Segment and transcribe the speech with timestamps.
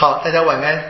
[0.00, 0.80] 好，大家晚安。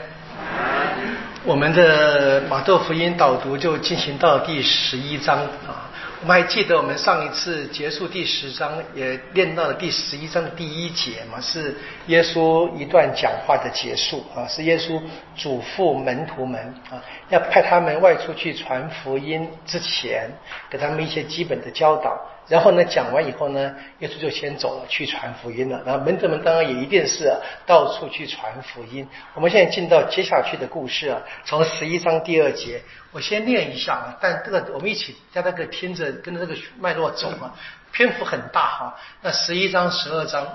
[1.42, 5.88] 我们的马窦福音导读就进行到第十一章啊。
[6.20, 11.74] 我们还记得我们上一次结束第十章，也练到了第十一章的第一节嘛，是
[12.08, 15.00] 耶稣一段讲话的结束啊，是耶稣
[15.34, 17.00] 嘱咐门徒们啊，
[17.30, 20.28] 要派他们外出去传福音之前，
[20.68, 22.14] 给他们一些基本的教导。
[22.48, 25.82] 然后呢，讲完以后呢，耶稣就先走了，去传福音了。
[25.84, 27.30] 然后门徒们当然也一定是
[27.66, 29.06] 到处去传福音。
[29.34, 32.80] 我们现在进到接下去的故事啊，从十一章第二节，
[33.12, 34.16] 我先念一下啊。
[34.18, 37.52] 但这个我们一起在那个听着，跟着这个脉络走啊，
[37.92, 38.96] 篇幅很大哈。
[39.20, 40.48] 那十一章、十二章，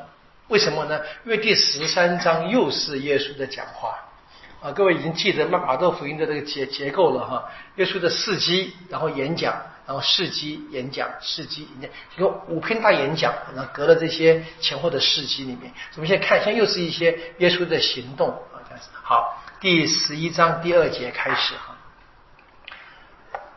[0.48, 0.99] 为什么呢？
[1.25, 3.99] 因为第十三章又是耶稣的讲话
[4.63, 4.71] 啊。
[4.71, 7.51] 各位已经记得马马窦福音的这个结结构了哈。
[7.75, 9.62] 耶稣的事迹，然后演讲。
[9.85, 18.89] 然后事迹演讲，事迹演讲，一个五篇大演讲，然后隔了这些前后的事迹里面，我们现在看，现在又是一些耶稣的行动啊，这样子。
[18.93, 21.75] 好，第十一章第二节开始哈。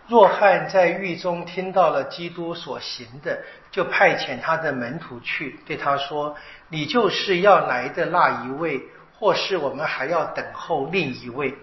[0.08, 6.36] 若翰在狱中听到了基督所行的，就派遣他的门徒去，对他说
[6.70, 8.83] ：“你就是要来的那一位，
[9.18, 11.55] 或是我们还要等候另一位？”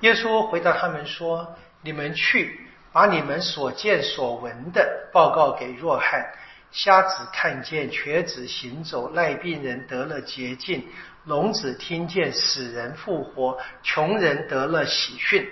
[0.00, 2.60] 耶稣回答他们说：“你们去。”
[2.94, 6.24] 把你们所见所闻的报告给若翰，
[6.70, 10.86] 瞎子看见，瘸子行走，赖病人得了洁净，
[11.24, 15.44] 聋子听见，死人复活，穷人得了喜讯。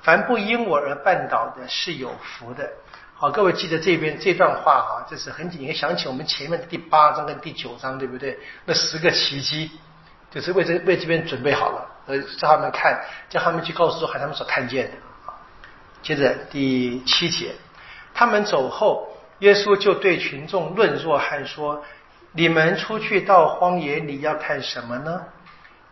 [0.00, 2.66] 凡不因我而绊倒的，是有福的。
[3.14, 8.38] 好，各位记得这边这段话哈，这是很紧，你想起我们前面的第八章跟第九章，对不对？
[8.64, 9.70] 那十个奇迹，
[10.30, 14.92] 就是为这为这边准备好了，呃，叫他们看，叫他们去告诉若翰他们所看见的。
[16.02, 17.54] 接着第七节，
[18.14, 19.08] 他们走后，
[19.40, 21.84] 耶稣就对群众论若翰说
[22.32, 25.26] ：“你们出去到荒野里要看什么呢？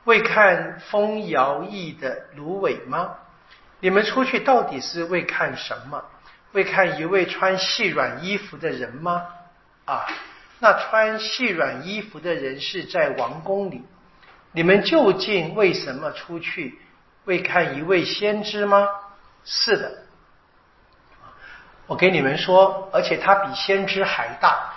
[0.04, 3.16] 为看风摇曳的芦苇吗？
[3.80, 6.02] 你们出去到底是为看什么？
[6.52, 9.26] 为看一位穿细软衣服的人吗？
[9.84, 10.06] 啊，
[10.58, 13.82] 那穿细软衣服的人是在王宫里。
[14.52, 16.78] 你们究竟为什么出去？
[17.26, 18.88] 为看一位先知吗？”
[19.50, 19.90] 是的，
[21.86, 24.74] 我给你们说，而且他比先知还大。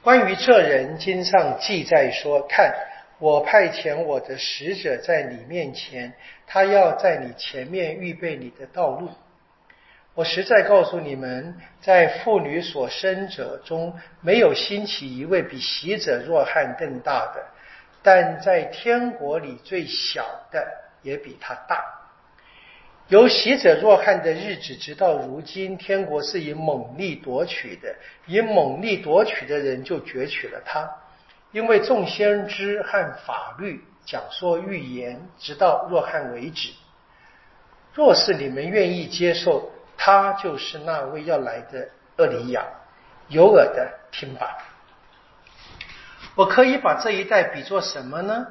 [0.00, 2.74] 关于这人，经上记载说：“看，
[3.18, 6.14] 我派遣我的使者在你面前，
[6.46, 9.10] 他要在你前面预备你的道路。”
[10.14, 17.42] 我实在告诉你们，在妇女所生者中，没有兴起一位比习者若翰更大的；
[18.02, 20.66] 但在天国里最小的，
[21.02, 21.84] 也比他大。
[23.08, 27.94] 由习者若翰的日子，直到如今，天国是以猛力夺取的，
[28.26, 30.90] 以猛力夺取的人就攫取了他。
[31.52, 36.70] 因为众先知和法律讲说预言，直到若翰为止。
[37.92, 42.64] 若是你们愿意接受，他就是那位要来的厄里亚。
[43.28, 44.58] 有耳的听吧。
[46.34, 48.46] 我可以把这一代比作什么呢？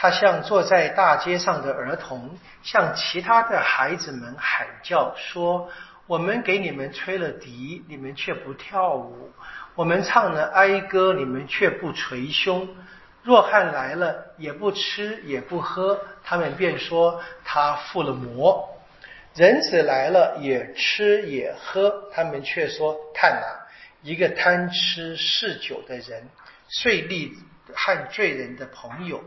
[0.00, 5.68] 他向坐在大街上的儿童，向其他的孩子们喊叫说
[6.06, 9.32] ：“我们给你们吹了笛，你们却不跳舞；
[9.74, 12.68] 我们唱了哀歌，你们却不捶胸。
[13.24, 18.68] 若汉来了，也不吃也不喝，他们便说他附了魔；
[19.34, 23.66] 人子来了，也吃也喝，他们却说看哪，
[24.02, 26.28] 一个贪吃嗜酒的人，
[26.68, 27.32] 税吏
[27.74, 29.20] 和罪人的朋友。”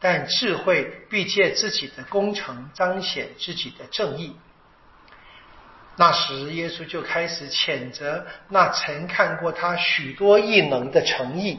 [0.00, 4.36] 但智慧必借自己的功成彰显自己的正义。
[5.96, 11.58] 那时，耶稣就开始谴责那曾看过他许多异能的诚意，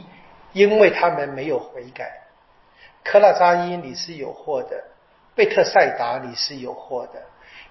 [0.54, 2.10] 因为他们没有悔改。
[3.04, 4.76] 科拉扎因，你是有祸的；
[5.34, 7.22] 贝特赛达，你是有祸的，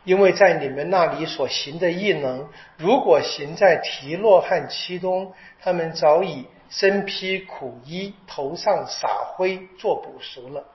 [0.04, 2.48] 因为在你们那里所行的异能，
[2.78, 6.46] 如果行在提洛和其东，他们早已。
[6.70, 10.66] 身披苦衣，头上撒灰，做补赎了。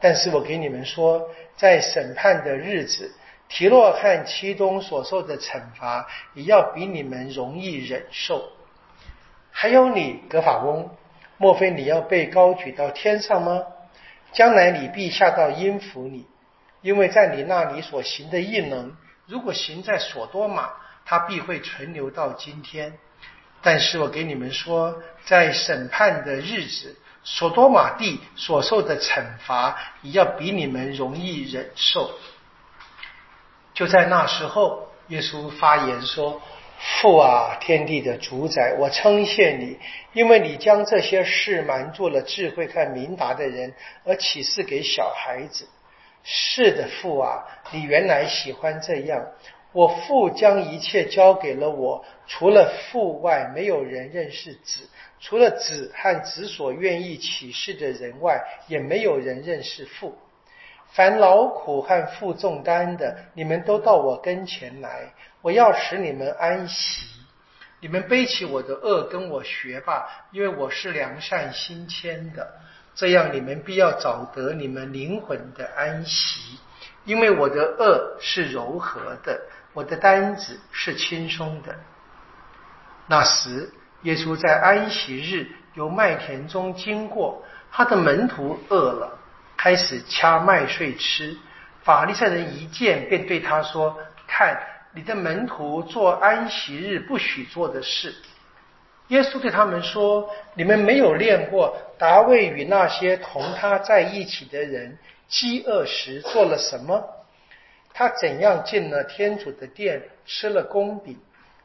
[0.00, 3.14] 但是我给你们说，在审判的日子，
[3.48, 8.52] 提洛和七东所受的惩罚，也要比你们容易忍受。
[9.50, 10.90] 还有你，格法翁，
[11.36, 13.64] 莫非你要被高举到天上吗？
[14.30, 16.26] 将来你必下到阴府里，
[16.82, 18.94] 因为在你那里所行的异能，
[19.26, 20.70] 如果行在所多玛，
[21.06, 22.98] 它必会存留到今天。
[23.68, 32.10] 但是我给你们说，在审判的日子，索多玛地所受的惩罚，也要比你们容易忍受。
[33.74, 36.40] 就在那时候，耶稣发言说
[36.80, 39.78] ：“父啊，天地的主宰，我称谢你，
[40.14, 43.74] 因为你将这些事瞒住了智慧和明达的人，
[44.06, 45.68] 而启示给小孩子。
[46.24, 49.26] 是的，父啊，你原来喜欢这样。
[49.72, 54.88] 我父将一切交给了我，除了父外，没有人认识子；
[55.20, 60.16] 除了子和子所愿意启示的人外，也没有人认识父。
[60.90, 65.12] 凡劳苦和负重担的，你们都到我跟前来，
[65.42, 67.06] 我要使你们安息。
[67.80, 72.54] 你们背起我的恶，跟我学吧，因为我是良善心谦的，
[72.94, 76.58] 这样你们必要找得你们灵魂的安息。
[77.04, 79.40] 因为我的恶是柔和的，
[79.72, 81.74] 我的担子是轻松的。
[83.06, 83.70] 那时，
[84.02, 89.18] 耶稣在安息日由麦田中经过，他的门徒饿了。
[89.56, 91.36] 开始掐麦穗吃，
[91.82, 93.98] 法利赛人一见便对他说
[94.28, 94.56] ：“看，
[94.94, 98.14] 你的门徒做安息日不许做的事。”
[99.08, 107.02] 耶稣对他们说：“你们没有练过达卫与那些同他在一起的人饥饿时做了什么？
[107.98, 111.18] 他怎样进了天主的殿，吃了公饼？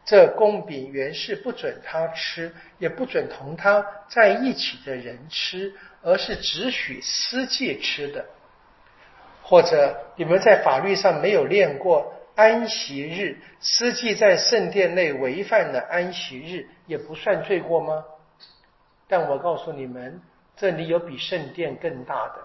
[0.04, 5.72] 这公饼原是不准他吃，也不准同他在一起的人吃。”
[6.02, 8.26] 而是只许司祭吃的，
[9.44, 18.04] 或者你们在法律上没有练过安息日，司祭在圣殿内违反了安息日，也不算罪过吗？
[19.08, 20.20] 但我告诉你们，
[20.58, 22.42] 这里有比圣殿更大的。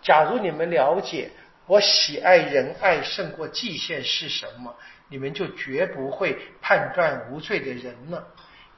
[0.00, 1.28] 假如你们了解
[1.66, 4.74] 我喜爱仁爱胜过祭献是什么，
[5.08, 8.26] 你们就绝不会判断无罪的人了，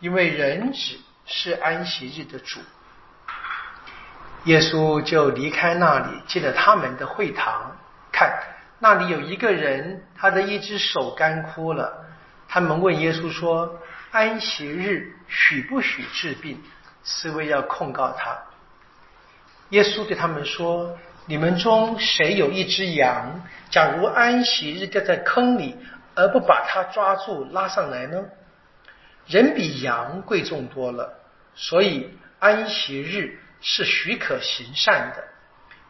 [0.01, 2.61] 因为人只是安息日的主。
[4.45, 7.77] 耶稣就离开那里，进了他们的会堂。
[8.13, 8.39] 看，
[8.79, 12.05] 那里有一个人，他的一只手干枯了。
[12.47, 13.81] 他们问耶稣说
[14.13, 16.63] ：“安息日许不许治病？”
[17.03, 18.39] 是为要控告他。
[19.71, 25.77] 耶稣对他们说：“你们中谁有一只羊，假如安息日掉在坑里，
[26.15, 28.25] 而不把它抓住拉上来呢？
[29.27, 31.15] 人比羊贵重多了，
[31.55, 35.25] 所以安息日。”是许可行善的，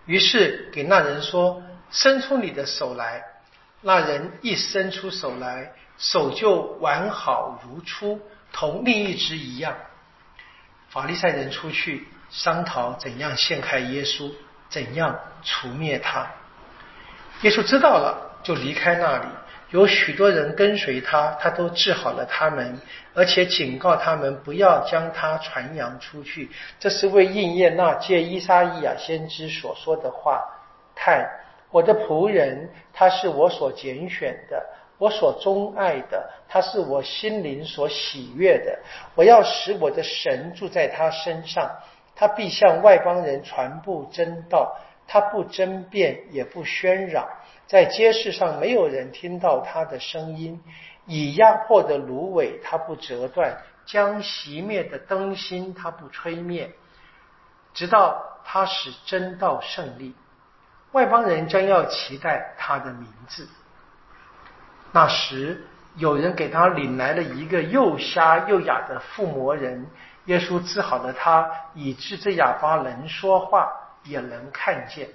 [0.06, 1.60] 于是给那人说
[1.90, 3.24] ：“伸出你的手来。”
[3.82, 8.20] 那人一伸出手来，手就完好如初，
[8.52, 9.76] 同另一只一样。
[10.88, 14.30] 法利赛人出去商讨怎样陷害耶稣，
[14.74, 16.26] 怎样除灭他。
[17.42, 19.26] 耶稣知道了，就离开那里。
[19.70, 22.80] 有许多人跟随他，他都治好了他们，
[23.14, 26.50] 而且警告他们不要将他传扬出去。
[26.80, 30.42] 这是为应验那借伊莎伊亚先知所说的话
[30.96, 31.24] ：“看，
[31.70, 34.60] 我的仆人，他是我所拣选的，
[34.98, 38.76] 我所钟爱的，他是我心灵所喜悦的。
[39.14, 41.68] 我要使我的神住在他身上，
[42.16, 44.76] 他必向外邦人传布真道，
[45.06, 47.28] 他不争辩，也不喧嚷。”
[47.66, 50.60] 在街市上，没有人听到他的声音；
[51.06, 53.52] 以压迫的芦苇，他不折断；
[53.86, 56.70] 将熄灭的灯芯，他不吹灭，
[57.72, 60.14] 直到他使真道胜利。
[60.92, 63.48] 外邦人将要期待他的名字。
[64.92, 69.86] 那时，有人给他领来了一个又瞎又哑的附魔人。
[70.26, 73.70] 耶稣治好了他，以致这哑巴能说话，
[74.04, 75.08] 也能看见。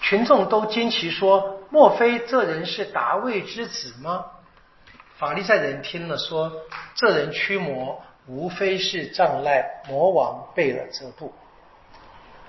[0.00, 4.24] 群众都惊奇说：“莫非这人是达卫之子吗？”
[5.18, 6.52] 法利赛人听了说
[6.94, 11.34] ：“这人驱魔，无非是障赖魔王贝尔泽布。”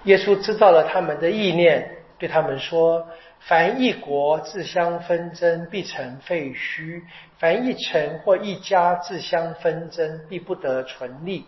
[0.03, 3.07] 耶稣知道了他们的意念，对他们说
[3.39, 7.01] ：“凡一国自相纷争，必成废墟；
[7.37, 11.45] 凡一城或一家自相纷争，必不得存立。”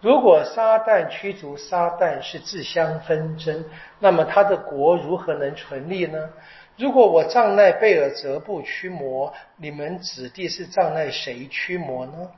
[0.00, 3.64] 如果撒旦驱逐撒旦是自相纷争，
[4.00, 6.28] 那么他的国如何能存立呢？
[6.76, 12.30] 如果我障赖贝尔泽布驱魔，你们子弟是障赖谁驱魔呢？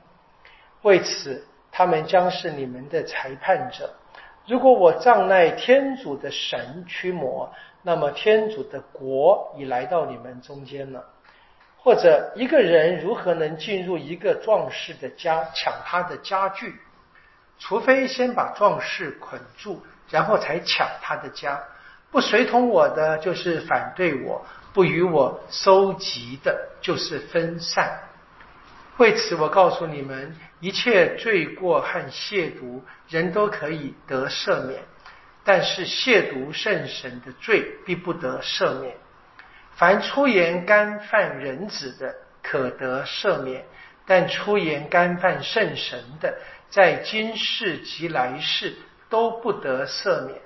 [0.83, 3.93] 为此，他们将是你们的裁判者。
[4.45, 7.51] 如果我障赖天主的神驱魔，
[7.87, 11.05] 那么天主的国已来到你们中间了。
[11.77, 16.75] 或者，一个人如何能进入一个壮士的家抢他的家具？
[17.57, 21.63] 除非先把壮士捆住，然后才抢他的家。
[22.11, 24.41] 不随同我的，就是反对我；
[24.73, 27.97] 不与我收集的，就是分散。
[28.97, 34.81] 为此，我告诉你们，一切罪过和亵渎，人都可以得赦免；
[35.47, 38.93] 但是亵渎圣神的罪，必不得赦免。
[39.77, 42.13] 凡出言干犯人子的，
[42.43, 43.61] 可得赦免；
[44.05, 46.37] 但出言干犯圣神的，
[46.69, 48.75] 在今世及来世
[49.09, 50.37] 都不得赦免。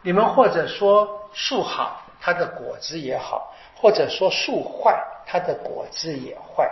[0.00, 6.66] 你们或者说树好，它的果子也好；或者说树坏，它的果子也坏。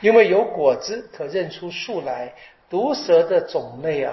[0.00, 2.32] 因为有果子可认出树来。
[2.68, 4.12] 毒蛇的种类啊，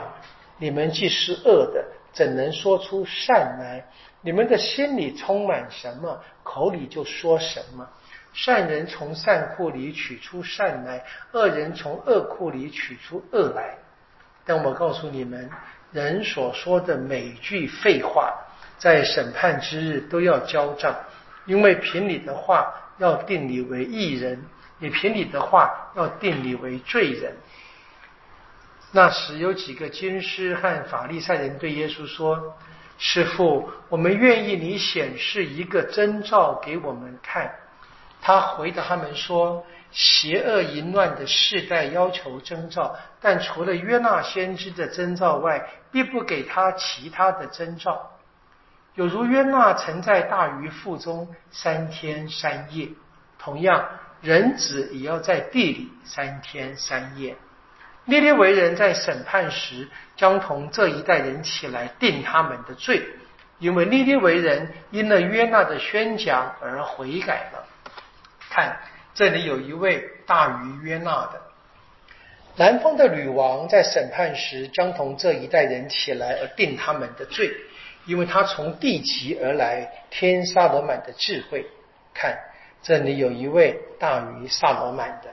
[0.58, 3.84] 你们既是恶的，怎能说出善来？
[4.22, 7.90] 你们的心里充满什么，口里就说什么。
[8.32, 11.04] 善人从善库里取出善来，
[11.34, 13.76] 恶人从恶库里取出恶来。
[14.46, 15.50] 但我告诉你们，
[15.92, 18.34] 人所说的每句废话，
[18.78, 20.96] 在审判之日都要交账，
[21.46, 24.42] 因为凭你的话要定你为义人，
[24.80, 27.34] 也凭你的话要定你为罪人。
[28.96, 32.56] 那时有几个军师和法利赛人对耶稣说
[33.00, 37.52] ：“师傅，我们愿意你显示一个征兆给我们看。”
[38.22, 48.12] 他回答他们说：“邪恶淫乱的世代要求征兆，但除了约纳先知的征兆外，必不给他其他的征兆。
[48.94, 52.90] 有如约纳曾在大鱼腹中三天三夜，
[53.40, 53.84] 同样
[54.22, 57.36] 人子也要在地里三天三夜。”
[58.06, 63.02] 列列为人在审判时，将同这一代人起来定他们的罪，
[63.60, 67.66] 因为列列为人因了约纳的宣讲而悔改了。
[68.50, 68.78] 看，
[69.14, 71.42] 这里有一位大于约纳的
[72.56, 77.52] 南方的女王，在审判时将同这一代人起来而定他们的罪，
[78.06, 81.66] 因为他从地极而来，天萨罗满的智慧。
[82.14, 82.38] 看，
[82.84, 85.30] 这里有一位大于萨罗满的。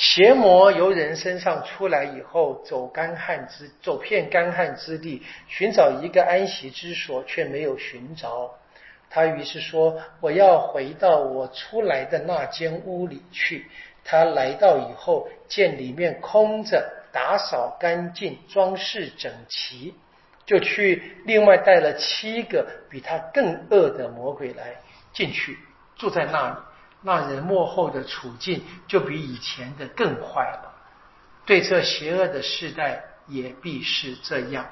[0.00, 8.50] 邪魔由人身上出来以后，走干旱之走遍干旱之地，寻找一个安息之所，却没有寻着。
[9.10, 13.66] 他于是说：“我要回到我出来的那间屋里去。”
[14.02, 19.94] 他来到以后，见里面空着，打扫干净，装饰整齐，
[20.46, 24.76] 就去另外带了七个比他更恶的魔鬼来
[25.12, 25.58] 进去，
[25.98, 26.56] 住在那里。
[27.02, 30.74] 那人幕后的处境就比以前的更坏了。
[31.46, 34.66] 对这邪恶的世代也必是这样。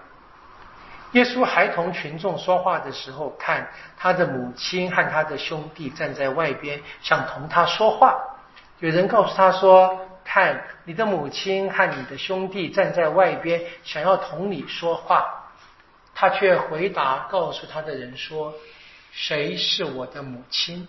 [1.12, 3.66] 耶稣还同群众说话的时候，看
[3.96, 8.14] 他的母亲和他的兄弟站在外边，想同他说话。
[8.80, 15.24] 有人告诉他说：“看你的母亲和你的兄弟站在外边，想要同你说话。”
[16.14, 18.52] 他却回答告诉他的人说
[19.10, 20.86] ：“谁是我的母亲？”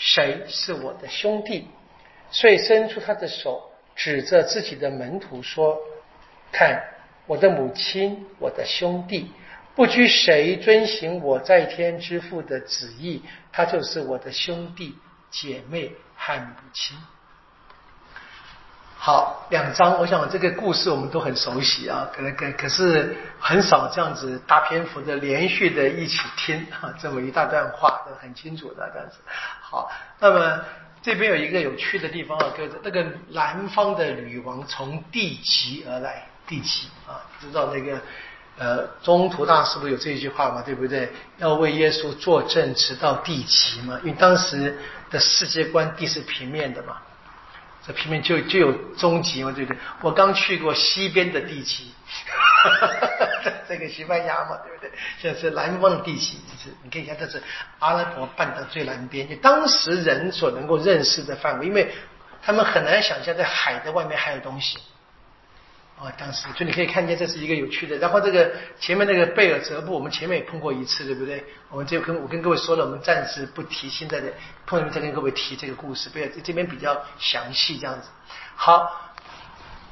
[0.00, 1.68] 谁是我的兄弟？
[2.30, 5.78] 遂伸出他的手，指着自己的门徒说
[6.50, 6.82] ：“看，
[7.26, 9.30] 我的母亲，我的兄弟，
[9.74, 14.94] 不拘谁遵行我在天之父的旨意，他就是我的兄弟
[15.30, 16.96] 姐妹和母亲。”
[19.02, 29.16] 好，两章，我想这个故事我们都很熟悉啊，可能可可是很少这样子大篇幅的连续的一起听啊，这么一大段话都很清楚的这样子。
[29.62, 30.60] 好，那么
[31.00, 37.98] 这边有一个有趣的地方啊，就是那个南方的女王从地极而来，地极啊，知道那个
[38.58, 41.10] 呃中途大师不是有这一句话嘛，对不对？
[41.38, 44.76] 要为耶稣作证，直到地极嘛，因为当时
[45.10, 46.98] 的世界观地是平面的嘛。
[47.90, 49.80] 这平面就就有终极嘛，对不对？
[50.00, 51.82] 我刚去过西边的地区，
[53.68, 54.90] 这个西班牙嘛，对不对？
[55.20, 57.42] 现在是南方的地区，就是你可以看，这是
[57.80, 61.92] 阿拉伯半岛最南边，就当时人所能够认识的范围，因为
[62.40, 64.78] 他们很难想象在海的外面还有东西。
[66.00, 67.94] 啊，当时就你可以看见这是一个有趣的。
[67.98, 71.44] 然后这个前面那个贝尔泽布，我们前面也碰过一次，对不对？
[71.68, 74.32] 我们就跟我跟各位说了，我们暂时不提，现在的
[74.66, 76.08] 碰见再跟各位提这个故事。
[76.08, 78.08] 贝尔这边比较详细，这样子。
[78.56, 79.12] 好，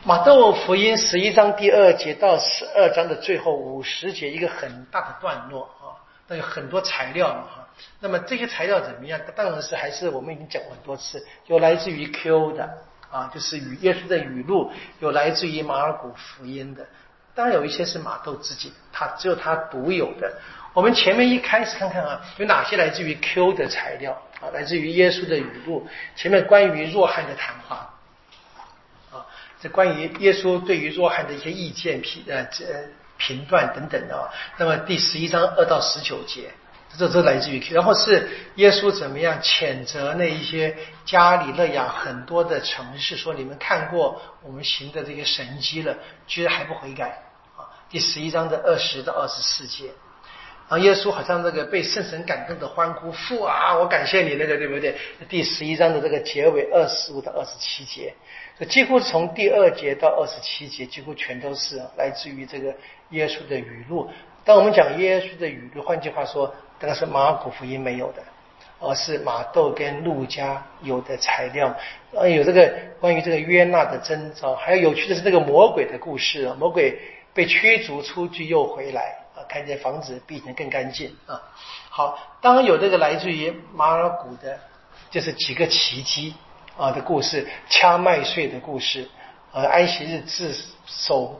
[0.02, 5.92] 马窦福音十一章第二节到十二章的最后五十节，一个很大的段落啊，
[6.26, 7.68] 那有很多材料嘛哈。
[8.00, 9.20] 那么这些材料怎么样？
[9.36, 12.87] 当然是还是我们已经讲过很多次，有来自于 Q 的。
[13.10, 16.86] 啊，就是语耶稣的语录有来自于马尔谷福音的，
[17.34, 20.30] 当然有一些是马窦自己，他只有他独有的。
[20.74, 24.52] 我们前面一开始看看啊，有哪些来自于 Q 的材料啊？
[24.52, 27.94] 来自于耶稣的语录，前面关于若翰的谈话
[29.10, 29.24] 啊，
[29.60, 32.64] 这关于耶稣对于若翰的一些意见评呃这
[33.16, 34.28] 评断等等的啊。
[34.58, 36.50] 那么第十一章二到十九节。
[36.96, 47.22] 这这来自于，然后是耶稣怎么样谴责那一些加里勒亚很多的城市，说你们看过我们行的这些神迹了，居然还不悔改
[47.56, 47.68] 啊！
[47.90, 49.90] 第十一章的二十到二十四节，
[50.68, 54.96] 啊，耶稣好像这个被圣神感动的欢呼，父啊，我感谢你那个，对不对？
[55.28, 58.14] 第十一章的这个结尾二十五到二十七节，
[58.66, 62.74] 几乎从第二节到二十七节，几乎全都是来自于这个
[63.10, 64.10] 耶稣的语录。
[64.48, 66.50] 当我们讲耶稣的语录，换句话说，
[66.80, 68.22] 这个是马可福音没有的，
[68.80, 71.70] 而是马窦跟路加有的材料。
[72.14, 76.98] 呃，有这个关于这个约纳的征兆，还有有趣的是这个魔鬼的故事啊，魔鬼
[77.34, 79.44] 被驱逐出去又回来啊。
[79.46, 81.42] 看见房子比以前更干净啊！
[81.90, 84.58] 好，当有这个来自于马尔谷的，
[85.10, 86.34] 就是几个奇迹
[86.74, 89.06] 啊的故事，掐麦穗的故事，
[89.52, 90.54] 呃，安息日自
[90.86, 91.38] 首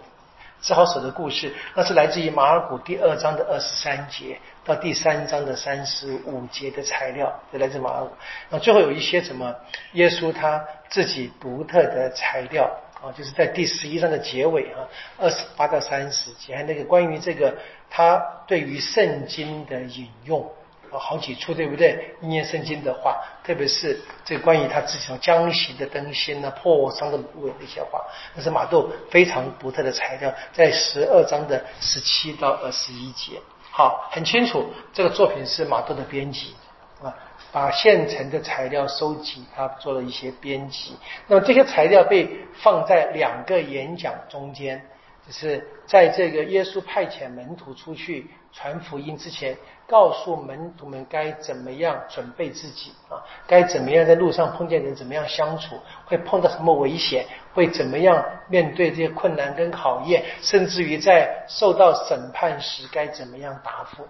[0.61, 8.11] 治好手的故事，那是来自于马尔谷第二章的二十三节到第三章的三十五节的材料，就来自马尔谷。
[8.51, 9.55] 那最后有一些什么
[9.93, 12.71] 耶稣他自己独特的材料。
[13.01, 14.83] 啊，就是在第十一章的结尾啊，
[15.19, 17.57] 二十八到三十节，那个关于这个
[17.89, 20.51] 他对于圣经的引用，
[20.93, 22.15] 好几处对不对？
[22.21, 28.01] 一念圣经的话，特别是这关于他自己从将行的灯芯呢，破伤的芦苇那些话，
[28.35, 33.41] 那是马窦非常独特的材料，在十二章的十七到二十一节。
[33.73, 36.55] 好，很清楚，这个作品是马窦的编辑
[37.03, 37.13] 啊。
[37.51, 40.95] 把现成的材料收集，他做了一些编辑。
[41.27, 44.79] 那么这些材料被放在两个演讲中间，
[45.27, 49.57] 就是在这个耶稣派遣门徒出去传福音之前，
[49.89, 64.07] 告诉门徒们该怎么样准备自己啊，该怎么样在路上碰见人怎么样相处，会碰到什么危险，会怎么样面对这些困难跟考验，甚至于在受到审判时该怎么样答复。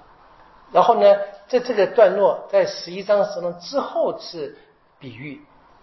[0.72, 1.16] 然后呢，
[1.46, 4.58] 在这个段落，在十一章时呢之后是
[4.98, 5.40] 比喻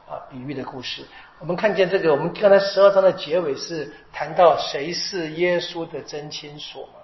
[0.09, 1.05] 啊，比喻的故事。
[1.39, 6.99] 我们看见这个，我们刚才十二章的结尾是谈到谁是耶稣的真亲属嘛？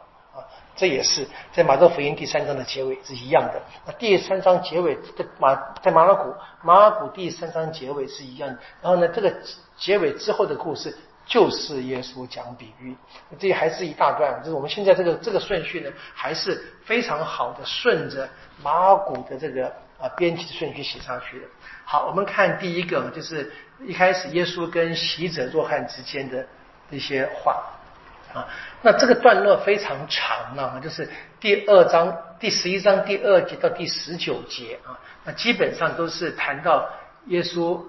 [0.75, 3.61] 这也是在马太福音第三章的结尾是一样的。
[3.85, 8.57] 那第三章结尾在马在马拉谷，马拉谷第三章结尾是一样的。
[8.81, 9.33] 然后呢，这个
[9.77, 10.95] 结尾之后的故事。
[11.23, 12.93] 就是耶稣讲比喻，
[13.39, 14.41] 这还是一大段。
[14.43, 18.27] 就是我们现在这个这个顺序呢，还是非常好的，顺着
[18.61, 21.45] 马古的这个啊编辑顺序写上去的。
[21.85, 23.49] 好，我们看第一个，就是
[23.85, 26.45] 一开始耶稣跟洗者若翰之间的
[26.89, 27.63] 一些话
[28.33, 28.47] 啊。
[28.81, 36.89] 那这个段落非常长啊，就是第二章第十一章第二节到第十九节啊，那基本上都是谈到
[37.27, 37.83] 耶稣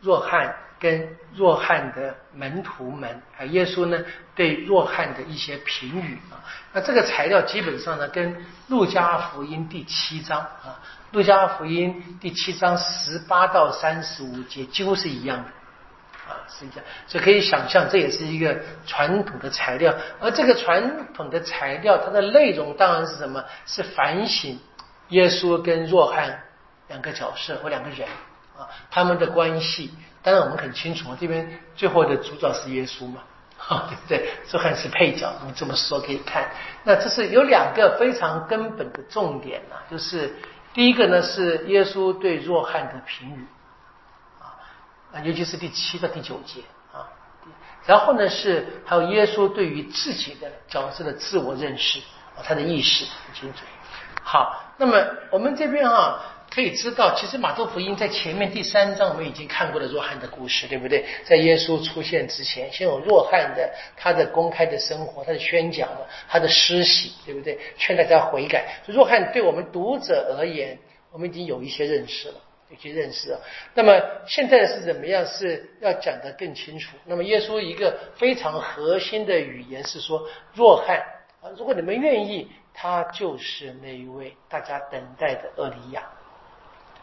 [0.00, 0.54] 若翰。
[0.78, 3.98] 跟若翰的门徒们啊，耶稣呢
[4.34, 6.36] 对若翰的一些评语啊，
[6.74, 10.78] 那这个材料基本上呢跟路加福音第七章啊，
[11.12, 15.50] 路加福音第七章十八到三十五节几乎是一样的
[16.28, 23.44] 啊，是一样，所以可以想象这也是一个传统的材料，而这个传统的材料它的内容当然是什么？
[23.64, 24.58] 是反省
[25.08, 26.42] 耶稣跟若翰
[26.88, 28.08] 两个角色或两个人
[28.58, 29.94] 啊，他们的关系。
[30.22, 33.20] 当然，我们很清楚，这边最后的主角是耶稣嘛，
[33.56, 34.28] 哈，对不对？
[34.48, 36.50] 这还是配角，我们这么说可以看。
[36.82, 40.34] 那这是有两个非常根本的重点啊，就是
[40.74, 43.46] 第一个呢是耶稣对若翰的评语
[45.24, 46.60] 尤其是第七到第九节
[46.92, 47.08] 啊，
[47.84, 52.00] 然后呢是还有耶稣对于自己的角色的自我认识
[52.36, 53.60] 啊，他的意识很清楚。
[54.22, 56.32] 好，那么我们这边啊。
[56.48, 61.04] 可以知道，其实马窦福音在前面第三章我们已经看过了若翰的故事，对不对？
[61.24, 67.58] 在耶稣出现之前，先有若翰的他的公开的生活，他的宣讲了，他的施洗，对不对？
[67.76, 68.80] 劝大家悔改。
[68.86, 70.78] 若翰对我们读者而言，
[71.10, 72.34] 我们已经有一些认识了，
[72.68, 73.40] 有些认识啊。
[73.74, 75.24] 那么现在是怎么样？
[75.26, 76.96] 是要讲得更清楚。
[77.04, 80.98] 那么耶稣一个非常核心的语言是说，若翰
[81.42, 86.02] 啊，如果你们愿意，他就是那一位大家等待的厄里亚。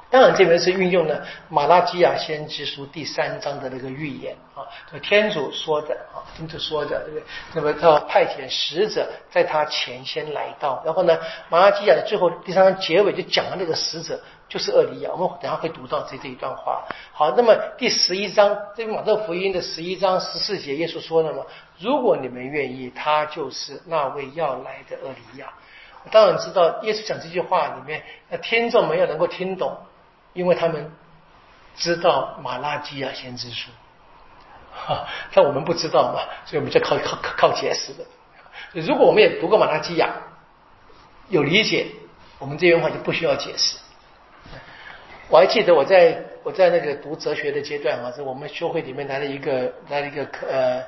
[0.10, 4.62] 当然，这边是运用了马拉基亚先知书第三章的那个预言啊，
[5.02, 7.24] 天主说的啊，天主说的，对不对？
[7.56, 11.18] 那么他派遣使者在他前先来到，然后呢，
[11.50, 14.22] 马拉基亚的最后第三章结尾就讲了那个使者
[14.54, 16.84] 就是厄里亚，我们等下会读到这这一段话。
[17.12, 21.44] 好，那么第十一章，这个马特福音的十一章十四节，耶稣说了嘛，
[21.80, 25.52] 如果你们愿意，他就是那位要来的厄里亚。
[26.12, 29.76] 当然知道，耶稣讲这句话里面，那听众们要能够听懂。
[30.34, 30.92] 因为他们
[31.76, 33.70] 知道马拉基亚先知书，
[34.72, 38.04] 哈， 但我们不知道嘛，所以我们就靠靠靠解释的。
[38.72, 40.12] 如果我们也读过马拉基亚，
[41.30, 41.88] 有理解，
[42.38, 43.78] 我们这句话就不需要解释。
[45.34, 50.84] 我还记得我在我在那个读哲学的阶段啊，是我们学会里面来了一个来了一个课呃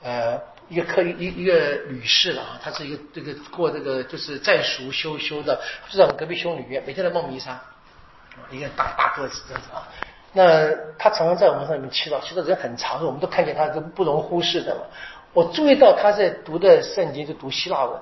[0.00, 7.60] 呃一个科一一个女士了啊，她是一个这个过这个就是在熟修修的，就在我们隔壁修女院，每天在梦弥撒，
[8.52, 9.88] 一个大大个子这样子啊。
[10.32, 14.82] 那她常常在我们上面祈祷，祈祷人很长，我们都看见她都不容忽视的嘛。
[15.32, 18.00] 我注意到她在读的圣经是读希腊文，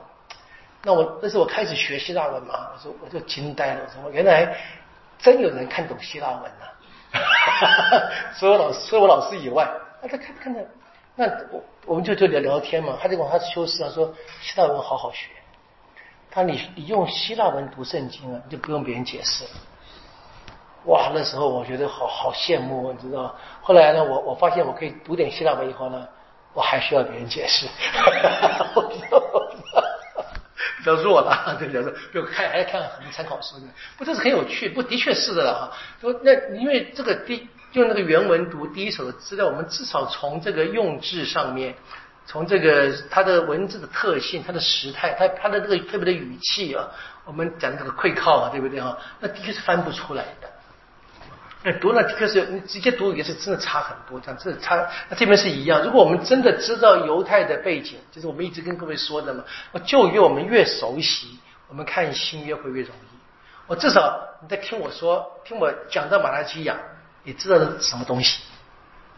[0.82, 4.54] 那我那是我开始学希腊文嘛，我说我就惊呆了，我说原来
[5.18, 6.66] 真有人看懂希腊文呐！
[8.34, 9.68] 所有老师，除了我老师以外，
[10.02, 10.64] 那他看不看的。
[11.16, 15.30] 那我我们就就聊聊天嘛，他就讲他修饰啊，说希腊文好好学。
[16.30, 19.50] 他你你用希腊文读圣经啊，你就不用别人解释了。
[20.84, 26.06] 哇，那时候我觉得好好羡慕，你知道后来呢，我我发现我可以读点希腊文以后呢，
[26.54, 27.66] 我还需要别人解释。
[28.88, 29.00] 比
[30.88, 31.92] 较弱了，对，比较弱。
[32.12, 35.70] 就看还要看很多参考书呢，不，这是很有趣，不，的确是的哈。
[36.00, 37.48] 说那因为这个第。
[37.72, 41.74] 用那个原文读第一手的资料，我们至少从这个用字上面，
[42.24, 46.88] 从这个它的文字的特性、它的时态、它它的这个特别的语气啊，
[47.26, 48.96] 我们讲这个愧靠啊，对不对啊？
[49.20, 50.24] 那的确是翻不出来。
[51.62, 54.76] 那读了的确是你直接读也是真的差很多，这样这差。
[55.08, 59.44] 那这边是一样，如果我们真的知道犹太的背景，就是我们一直跟各位说的嘛，
[59.84, 63.18] 旧约我们越熟悉，我们看新约会越容易。
[63.66, 66.76] 我至少你在听我说，听我讲到马拉基亚。
[67.24, 68.40] 你知道是什么东西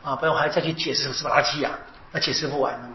[0.02, 0.16] 啊？
[0.16, 1.70] 不然我还再去解释什么是马拉基亚？
[2.10, 2.94] 那解释不完的嘛。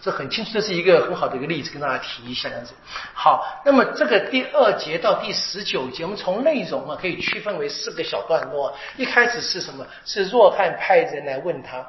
[0.00, 2.74] 这很清楚，这是一个很好的一个例子，跟大家提一下这样子。
[3.14, 8.74] 好，那么这个第二节到第十九节，我们从内容啊可以区分为四个小段落。
[8.96, 9.86] 一开始是什么？
[10.04, 11.84] 是若翰派人来问他，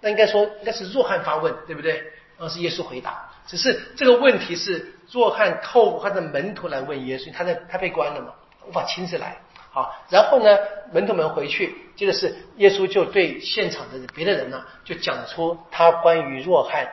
[0.00, 2.02] 那应该说应该是若翰发问，对不对？
[2.38, 3.28] 而是耶稣回答。
[3.46, 8.32] 只是这个问题是若翰透过他的门徒来问耶稣，他在他被关了嘛，
[8.68, 9.36] 无法亲自来。
[9.70, 10.56] 好，然后呢，
[10.92, 16.88] 门徒们回去，接着是耶稣就对现场的别的人呢，就讲出他关于若翰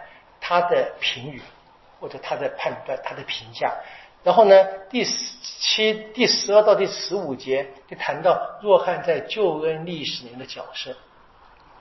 [0.47, 1.41] 他的评语，
[1.99, 3.73] 或者他的判断、他的评价。
[4.23, 10.91] 然后呢，第十七、第十二到第十五节就谈到若翰在救恩历史里的角色。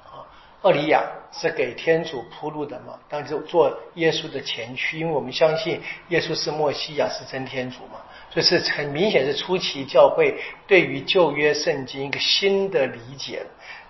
[0.07, 0.25] 啊，
[0.63, 8.01] 厄里亚是给天主铺路的嘛，当时做耶稣的前驱，因为我们相信耶稣是墨西亚，是真天主嘛。
[8.31, 13.43] 所以是很明显是初期教会对于旧约圣经一个新的理解，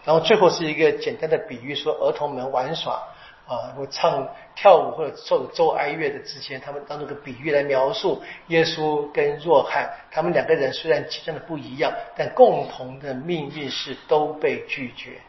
[0.04, 3.00] 然后最后是一个简单的比喻，说儿童们玩耍
[3.46, 4.26] 啊，或唱
[4.57, 15.20] 跳舞或者奏奏哀乐的之间，他们当做个比喻来描述耶稣跟若翰，他们两个人虽然极端的不一样，但共同的命运是都被拒绝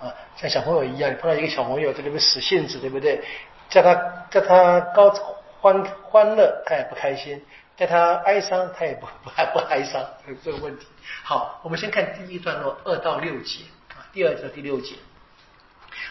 [0.00, 3.20] 啊，像小朋友一样，你碰到一个小朋友这里面死性子，对不对？
[3.68, 3.94] 叫他
[4.30, 5.10] 叫他高
[5.60, 7.44] 欢欢乐，他也不开心。
[7.76, 10.02] 叫他哀伤，他也不不还不哀伤，
[10.42, 10.86] 这个问题。
[11.22, 14.94] 好，我们先看第一段落二到六节啊，第二到第六节。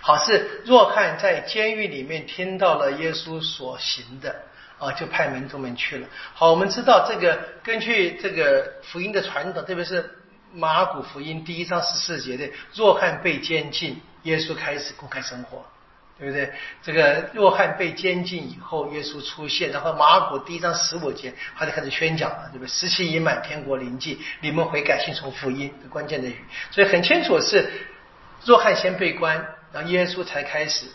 [0.02, 4.36] 好，是若翰在监狱里面听到了耶稣所行的
[4.80, 6.08] 啊，就派门徒们去了。
[6.34, 10.10] 好，我们知道这个根据这个福音的传统，特别是
[10.54, 15.66] 马古福音第一章十四节的，若翰被监禁，耶稣开始公开生活。
[16.18, 16.50] 对不对？
[16.82, 22.70] 这个若翰被监禁以后，耶稣出现，然后马可第一章十五节，他就开始宣讲了，对不对？
[22.70, 26.38] 时期已满，天国临近，你们悔改，信从福音，关键的语。
[26.72, 27.70] 所以很清楚是
[28.46, 29.46] 若翰先被关，
[29.76, 30.86] 然后耶稣才开始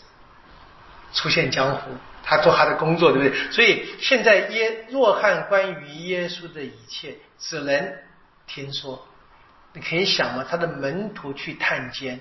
[1.13, 1.91] 出现江湖，
[2.23, 3.51] 他做他的工作，对不对？
[3.51, 7.93] 所以现在耶若翰关于耶稣的一切，只能
[8.47, 9.07] 听说。
[9.73, 12.19] 你可以想嘛，他的门徒去探监，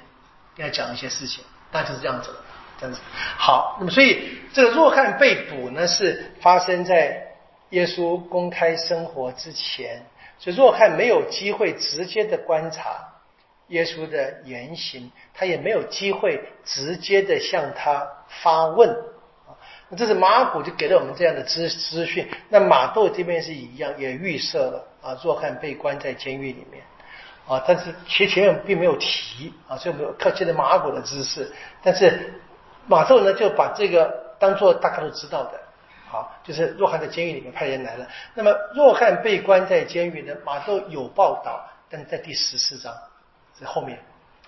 [0.54, 1.42] 跟他讲一些事情，
[1.72, 2.36] 那就是这样子了。
[2.78, 3.00] 这样子
[3.36, 7.26] 好，那么所以这个若翰被捕呢，是发生在
[7.70, 10.06] 耶稣公开生活之前，
[10.38, 13.09] 所以若翰没有机会直接的观察
[13.70, 18.94] 耶稣的言行，他也没有机会直接的向他发问。
[19.88, 26.84] 那这是马古就给了我们这样的资资讯，那马窦这边是一样，也预设了啊，若翰被关在监狱里面
[27.48, 31.50] 啊，但是其前面并没有提啊，所以没有靠近的马古的知识，
[31.82, 32.34] 但是。
[32.86, 35.60] 马窦呢就把这个当做大家都知道的，
[36.08, 38.08] 好，就是若翰在监狱里面派人来了。
[38.34, 42.92] 那么若翰被关在监狱呢，马窦有报道，但在第十四章
[43.60, 43.98] 在后面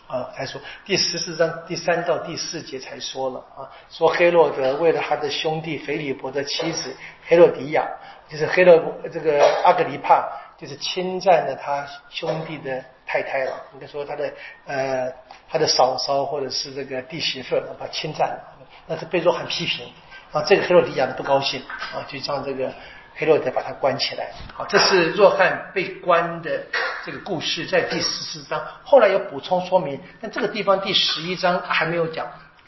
[0.07, 6.97] 啊才说，第十四章第三到第四节才说了啊，说黑洛德为了他的兄弟腓利伯的妻子
[7.27, 7.87] 黑洛迪亚，
[8.29, 12.85] 就是黑洛这个阿格里帕，就是侵占了他兄弟的。
[13.05, 14.33] 太太了，应该说他的
[14.65, 15.13] 呃
[15.47, 18.41] 他的嫂嫂或者是这个弟媳妇把他侵占了，
[18.87, 19.93] 那是被若翰批评
[20.33, 21.61] 啊，这个黑洛迪亚不高兴
[21.93, 22.73] 啊，就让这个
[23.15, 24.31] 黑洛德把他关起来。
[24.55, 26.65] 好，这是若翰被关的
[27.05, 32.27] 这个故事，在第十四章后来有补充说明，但这个地方第十一章还没有讲，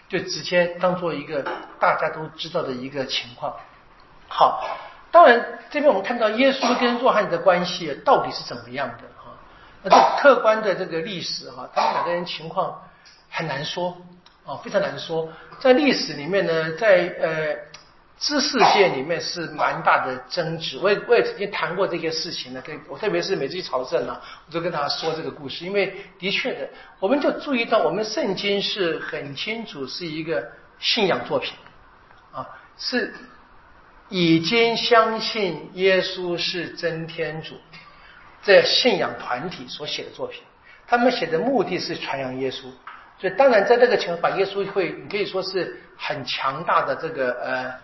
[0.08, 1.42] 就直接当做一个
[1.80, 3.54] 大家都知道的一个情况。
[4.28, 4.64] 好，
[5.10, 9.32] 当然这边我们看到耶稣跟若翰的关系到底是怎么样的哈？
[9.82, 12.82] 那这客观的这个历史哈，他们两个人情况
[13.30, 13.96] 很难说
[14.46, 15.28] 啊，非常难说。
[15.58, 17.56] 在历史里面呢，在呃。
[18.16, 22.62] 知识界里面是蛮大的争执，我也我也曾经谈过这些事情呢。
[22.64, 26.68] 跟我特别是每次去朝圣呢，我就跟他说这个故事，因为的确的，
[27.00, 30.46] 我们就注意到我们圣经是很清楚是一个
[30.78, 31.54] 信仰作品
[32.32, 32.46] 啊，
[32.78, 33.12] 是
[34.08, 37.56] 已经相信耶稣是真天主，
[38.44, 40.40] 这信仰团体所写的作品，
[40.86, 42.62] 他们写的目的是传扬耶稣，
[43.18, 47.83] 所以当然在这个情况，把耶稣会你可以说是很强大的这个呃。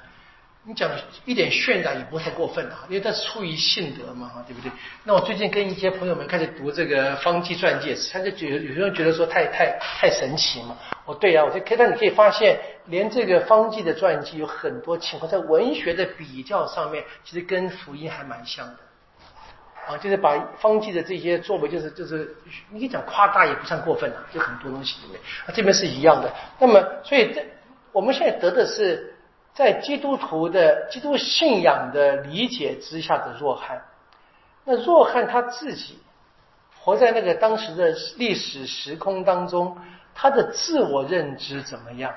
[0.64, 0.90] 你讲
[1.24, 4.70] 一点渲染也不太过分啊，因为这是出于性德嘛，对不对？
[5.04, 10.76] 那我最近跟一些朋友们开始读这个方济传记，他就觉有些人觉得说太太太神奇嘛。
[11.06, 18.76] 我对啊，我就可以，但你可以发现，连这个方济的传记有很多情况在文学的比较上面，其实跟福音还蛮像的
[19.88, 22.36] 啊，就是把方济的这些作为，就是就是
[22.70, 26.30] 你可以讲夸大也不算过分啊，就很多东西对不对啊，这边是一样的。
[26.58, 27.42] 那么，所以这
[27.92, 29.16] 我们现在得的是。
[29.60, 33.82] 在基督徒的基督信仰的理解之下的若翰，
[34.64, 35.98] 那若翰他自己
[36.82, 39.76] 活在那个当时的历史时空当中，
[40.14, 42.10] 他的自我认知怎么样？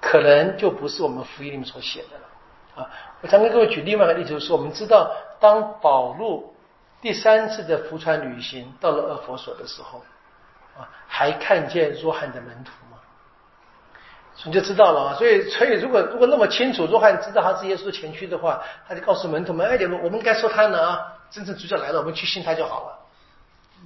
[0.00, 2.90] 可能就不是我们福音里面所写的了啊！
[3.20, 5.08] 我常跟各位举另外一个例子，就是我们知道，
[5.38, 6.52] 当保禄
[7.00, 10.02] 第三次的浮船旅行到了厄佛所的时候
[10.76, 12.72] 啊，还看见若翰的门徒。
[14.44, 22.98] 你就知道了啊，所以，所以如果如果那么清楚，若翰知道他是耶稣前驱的话，他就告诉门徒们：“哎，你们我们该说他呢啊，真正主角来了，我们去信他就好了。”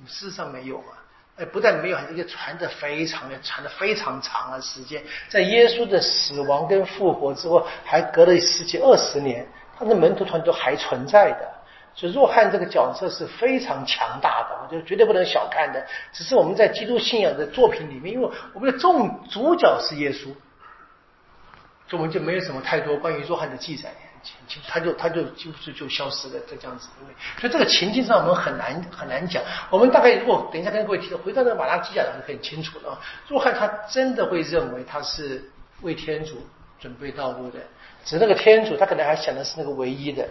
[0.07, 0.93] 事实上没有嘛，
[1.39, 9.45] 哎，不但没有，还一个传的非常的传的非常长的时间，在耶稣的死亡跟复活之后，还隔了十几二十年，
[9.77, 11.49] 他的门徒团都还存在的。
[11.97, 15.85] 所以若翰这个角色是非常强大的，我觉得绝对不能小看的。
[16.13, 20.29] 只是我们在基督信仰的作品里面，因为我们的重主角是耶稣。
[21.87, 23.93] 所以我们就没有什么太多关于若翰的记载，
[24.67, 26.89] 他就他就就是就消失了，这样子。
[27.03, 29.43] 因为所以这个情境上我们很难很难讲。
[29.71, 32.99] 我们大概如果等一下跟各位提到，回到那个马拉基亚讲就很清楚了。
[33.29, 35.45] 若翰他真的会认为他是
[35.83, 36.41] 为天主
[36.81, 37.59] 准备道路的，
[38.05, 40.27] 只是那个天主他可能还想的是那个唯一的，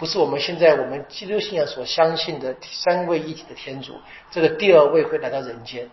[0.00, 3.96] 不是我们现在我们基督信仰所相信的三位一体的天主。
[4.32, 5.88] 这个第二位会来到人间。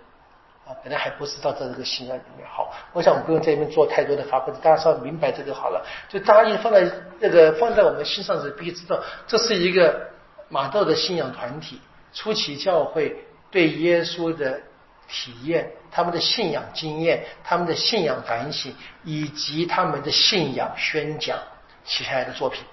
[0.83, 5.85] 本来还不知道在这个信仰里面好，我想我们不用在里面做太多的发挥，大家稍微明白这个好了。
[6.09, 10.09] 就大家一放在那个放在我们心上时，必须知道这是一个
[10.49, 11.79] 马道的信仰团体，
[12.13, 13.15] 初期教会
[13.49, 14.61] 对耶稣的
[15.07, 21.37] 体验、他们的信仰经验、他们的信仰反省以及他们的信仰宣讲
[21.83, 22.63] 写下来的作品。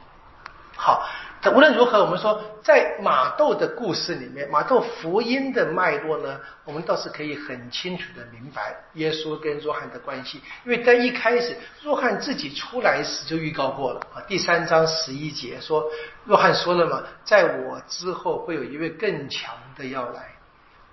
[0.77, 1.07] 好。
[1.51, 10.41] 无论如何，我们说在马窦的故事里面，马窦福音的脉络呢，我们倒是可以很清楚的明白耶稣跟若翰的关系。
[10.65, 15.85] 因为在一开始，若翰自己出来时就预告过了啊，第三章十一节说，
[16.25, 20.35] 若翰说了嘛，在我之后会有一位更强的要来，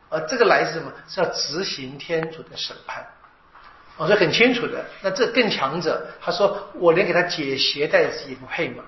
[0.10, 0.92] 而这个来是什么？
[1.08, 3.06] 是要执行天主的审判。
[3.98, 8.84] 我说很清楚的，那这更强者，他说我连给他解鞋带也不配嘛。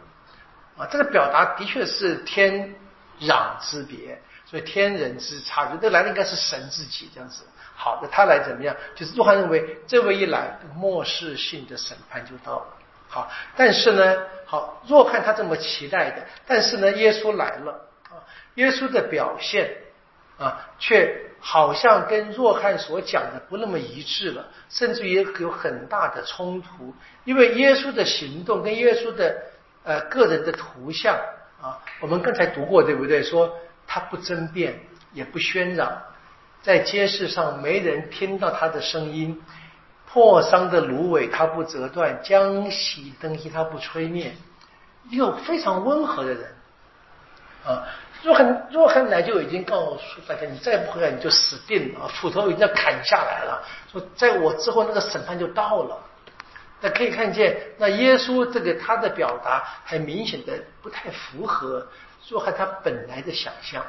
[0.76, 2.74] 啊，这个表达的确是天
[3.22, 5.78] 壤之别，所以天人之差距。
[5.80, 7.44] 这来的应该是神自己这样子。
[7.76, 8.76] 好，那他来怎么样？
[8.96, 12.66] 就是若翰认为，这位一来，末世性的审判就到了。
[13.08, 17.74] 好，但是呢，好，若翰他这么期待的，但是呢，耶稣来了
[18.10, 18.18] 啊，
[18.56, 19.76] 耶稣的表现
[20.40, 29.53] 啊，却好像跟若翰所讲的不那么一致了，甚至于有很大的冲突，因为耶稣的行动跟耶稣的。
[29.84, 31.16] 呃，个人的图像
[31.62, 33.22] 啊，我们刚才读过，对不对？
[33.22, 33.54] 说
[33.86, 34.80] 他不争辩，
[35.12, 36.02] 也不喧嚷，
[36.62, 39.42] 在街市上没人听到他的声音，
[40.10, 44.34] 破伤的芦苇他不折断，将熄灯熄他不吹灭，
[45.10, 46.56] 一个非常温和的人
[47.66, 47.84] 啊。
[48.24, 53.62] 若翰若翰来就已经告诉大家，你再不回来你就死定了，斧头已经要砍下来了。
[53.92, 56.02] 说在我之后那个审判就到了。
[56.86, 61.88] 那可以看见，那耶稣这个他的表达很明显的不太符合
[62.28, 63.82] 若翰他本来的想象，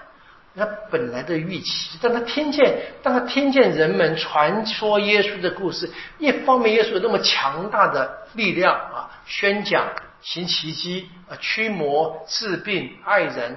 [0.54, 1.98] 他本来的预期。
[2.00, 9.88] 当他听见，当他听见人们传说耶稣的故事，一方面耶稣有那么强大的力量啊，宣讲、
[10.20, 13.56] 行奇迹啊、驱魔、治病、爱人；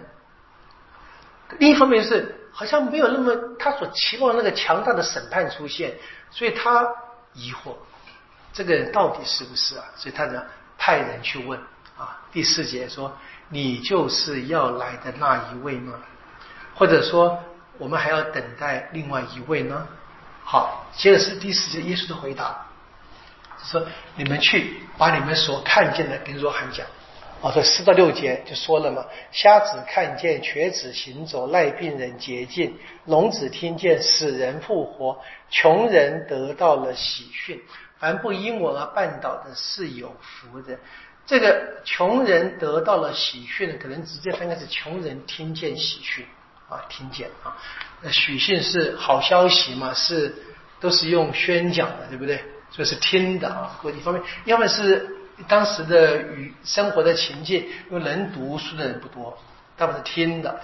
[1.60, 5.94] 另一方面是好像没有那么他所期望那个强大的审判出现，
[6.32, 6.88] 所以他
[7.36, 7.76] 疑惑。
[8.58, 9.86] 这个人到底是不是啊？
[9.96, 10.44] 所以他呢
[10.80, 11.60] 派人去问
[11.96, 12.18] 啊。
[12.32, 13.16] 第四节说
[13.50, 15.94] ：“你就是要来的那一位吗？
[16.74, 17.38] 或者说，
[17.78, 19.88] 我们还要等待另外一位呢？”
[20.44, 22.66] 好，接着是第四节耶稣的回答，
[23.64, 23.86] 说
[24.18, 26.84] ：“你们去把你们所看见的跟若翰讲。”
[27.42, 37.62] 哦，这四到六节就说了嘛：瞎子看见，瘸子行走，赖病人洁净，聋子听见，死人复活，穷人得到了喜讯。
[38.00, 40.78] 凡不因我而绊倒的，是有福的。
[41.26, 46.26] 这个穷人得到了喜讯，可能直接翻译是穷人听见喜讯
[46.70, 47.58] 啊，听见啊。
[48.02, 49.94] 那喜讯是好消息嘛？
[49.94, 50.34] 是
[50.80, 52.44] 都是用宣讲的，对不对？
[52.72, 53.80] 所以是听的啊。
[53.82, 55.14] 各一方面，要么是。
[55.48, 59.38] 当时的与生活的情境，因为能读书的人不多，
[59.78, 60.60] 他们是听的，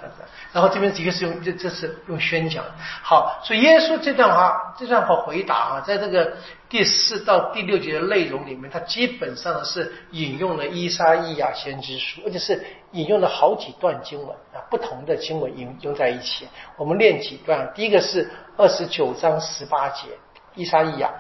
[0.52, 2.65] 然后这边几个是用这这是用宣讲。
[3.04, 6.36] 好，所以耶稣这段话这段话回答啊，在这个
[6.67, 16.47] 第四到第六节的内容里面，他基本上是引用了伊莎伊亚先知书，而且是引用了好几段经文啊，不同的经文引用在一起。
[16.76, 20.08] 我们练几段，第一个是二十九章十八节，
[20.56, 21.12] 伊莎伊亚。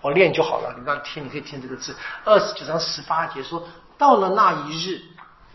[0.00, 1.94] 我练就好了，你让听，你可以听这个字。
[2.24, 3.66] 二十九章十八节说，
[3.98, 5.00] 到了那一日，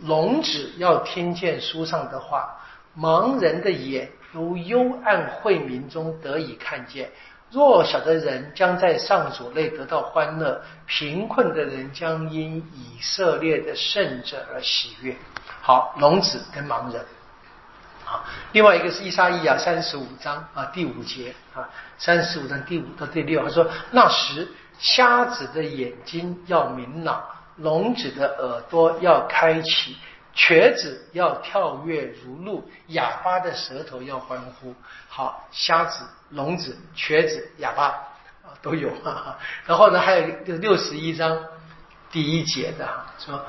[0.01, 2.57] 聋子要听见书上的话，
[2.97, 7.09] 盲人的眼如幽暗晦明中得以看见，
[7.51, 15.15] 弱小的人将在上主内得到欢乐，贫困的人将因以色列的圣者而喜悦。
[15.61, 17.01] 好，聋子跟盲人。
[18.05, 24.47] 啊另外一个是伊莎伊亚三十五章啊第五节啊三十五章第五到第六，他说那时
[24.79, 27.23] 瞎子的眼睛要明朗，
[27.57, 29.97] 聋子的耳朵要开启，
[30.33, 34.73] 瘸子要跳跃如鹿，哑巴的舌头要欢呼。
[35.07, 37.87] 好，瞎子、聋子、瘸子、哑巴
[38.43, 39.39] 啊都有哈哈。
[39.65, 41.37] 然后呢，还有六十一章
[42.11, 42.87] 第一节的
[43.17, 43.43] 说。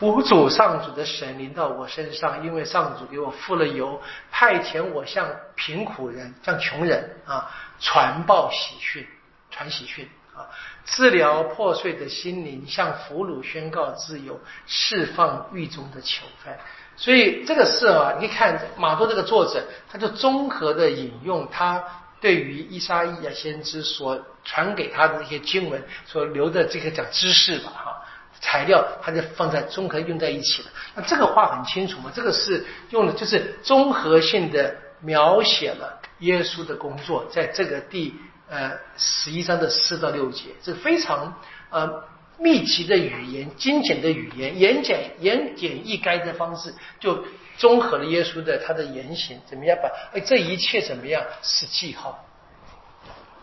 [0.00, 9.06] 五主上主的神临到我身上，因为上主给我付了油，派遣我向贫苦人、向穷人啊传报喜讯，
[9.50, 10.50] 传喜讯啊，
[10.84, 16.58] 治疗破碎的心灵，向俘虏宣告自由，释放狱中的囚犯。
[16.96, 21.82] 所以这个事啊，你看马多这个作者，他就综合的引用他
[22.20, 28.00] 对于伊莎伊亚先知所传给他的那些经文所留的这个讲知识吧，哈。
[28.40, 30.68] 材料，它就放在综合用在一起了。
[30.94, 32.12] 那这个话很清楚嘛？
[32.14, 38.14] 这个是用的，就是综合性的描写了耶稣的工作，在这个地
[38.54, 41.34] 呃十一章的四到六节，这非常
[41.70, 42.04] 呃
[42.38, 47.24] 密集的语言、精简的语言、言简言简意赅的方式，就
[47.58, 52.24] 综合了耶稣的他的言行，怎么样把哎这一切怎么样是记号？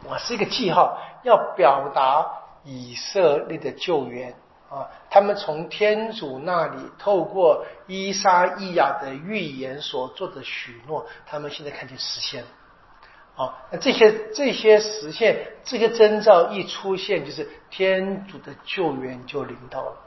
[0.06, 2.26] 我是一个记号，要表达
[2.64, 4.34] 以色列的救援。
[4.72, 12.48] 啊，他们从天主那里透过伊莎伊亚的预言所做的许诺，他们现在看见实现了。
[13.36, 19.98] 啊，那这些这些实现，这些征兆一出现，就是天主的救援就临到了。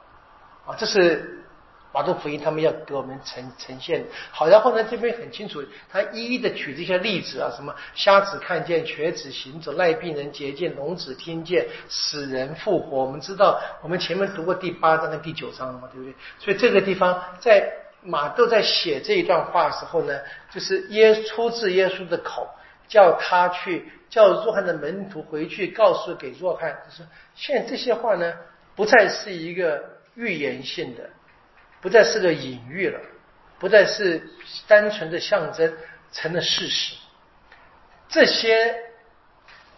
[0.67, 1.41] 啊，这是。
[1.97, 13.05] 马太福音他们要给我们呈呈现好，然后呢，这边很清楚，他一一的举这些例子啊，什么瞎子看见，瘸子行走，赖病人洁净，聋子听见，死人复活。
[13.05, 16.13] 我们知道，我们前面读过第八章跟第九章了嘛，对不对？
[16.41, 20.19] 所以这个地方在马窦在写这一段话的时候呢，
[20.53, 22.49] 就是耶出自耶稣的口，
[22.89, 28.33] 叫他去叫若翰的门徒回去告诉给若翰，就是现在这些话呢，
[28.75, 29.83] 不再是一个
[30.15, 31.11] 预言性的。
[31.81, 32.99] 不再是个隐喻了，
[33.59, 34.27] 不再是
[34.67, 35.71] 单纯的象征，
[36.11, 36.97] 成了事实。
[38.09, 38.75] 这些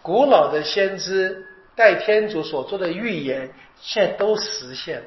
[0.01, 5.05] 古老的先知代天主所做的预言，现在都实现了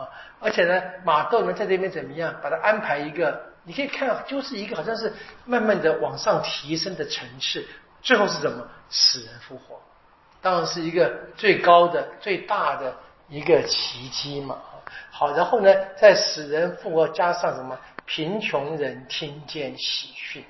[0.00, 0.10] 啊！
[0.40, 2.34] 而且呢，马窦呢在这边怎么样？
[2.42, 5.12] 把它安排一个，你可以看，就是一个好像是
[5.44, 7.62] 慢慢的往上提升的层次。
[8.00, 8.66] 最后是什么？
[8.88, 9.78] 死人复活，
[10.40, 12.96] 当然是一个最高的、最大的
[13.28, 14.56] 一个奇迹嘛。
[15.10, 17.78] 好，然后呢，在死人复活加上什么？
[18.06, 20.42] 贫穷人听见喜讯！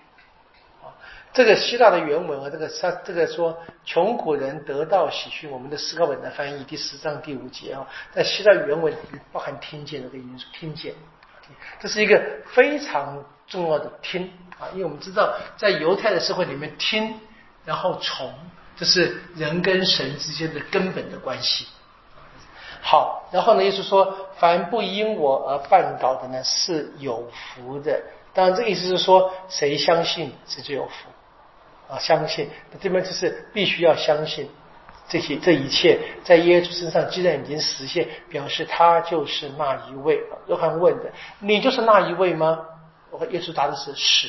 [1.33, 5.51] 这个希腊的原文和这个他这个说穷苦人得到喜讯。
[5.51, 8.97] 我们的诗歌本的翻译第十章第五节啊，在希腊原文里
[9.33, 10.95] 包含听见这个因素，听见，
[11.81, 14.69] 这是一个非常重要的听啊！
[14.73, 17.19] 因为我们知道，在犹太的社会里面，听
[17.65, 18.33] 然后从，
[18.77, 21.67] 这是人跟神之间的根本的关系。
[22.81, 28.01] 好，然后呢，意思说：“凡不因我而绊倒的呢，是有福的。”
[28.33, 31.99] 当然，这个意思是说，谁相信，谁就有福啊！
[31.99, 32.49] 相信，
[32.81, 34.49] 这边就是必须要相信，
[35.09, 40.23] 这些这一切在耶稣身上既然已经实现，表示他就是那一位。
[40.49, 42.67] 约翰问的：“你就是那一位吗？”
[43.11, 44.29] 我耶稣答的是是。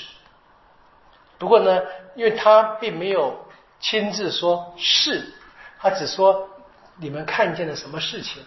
[1.37, 1.81] 不过呢，
[2.15, 3.45] 因为他并没有
[3.81, 5.33] 亲自说是，
[5.79, 6.49] 他只说
[6.97, 8.41] 你们看见了什么事情，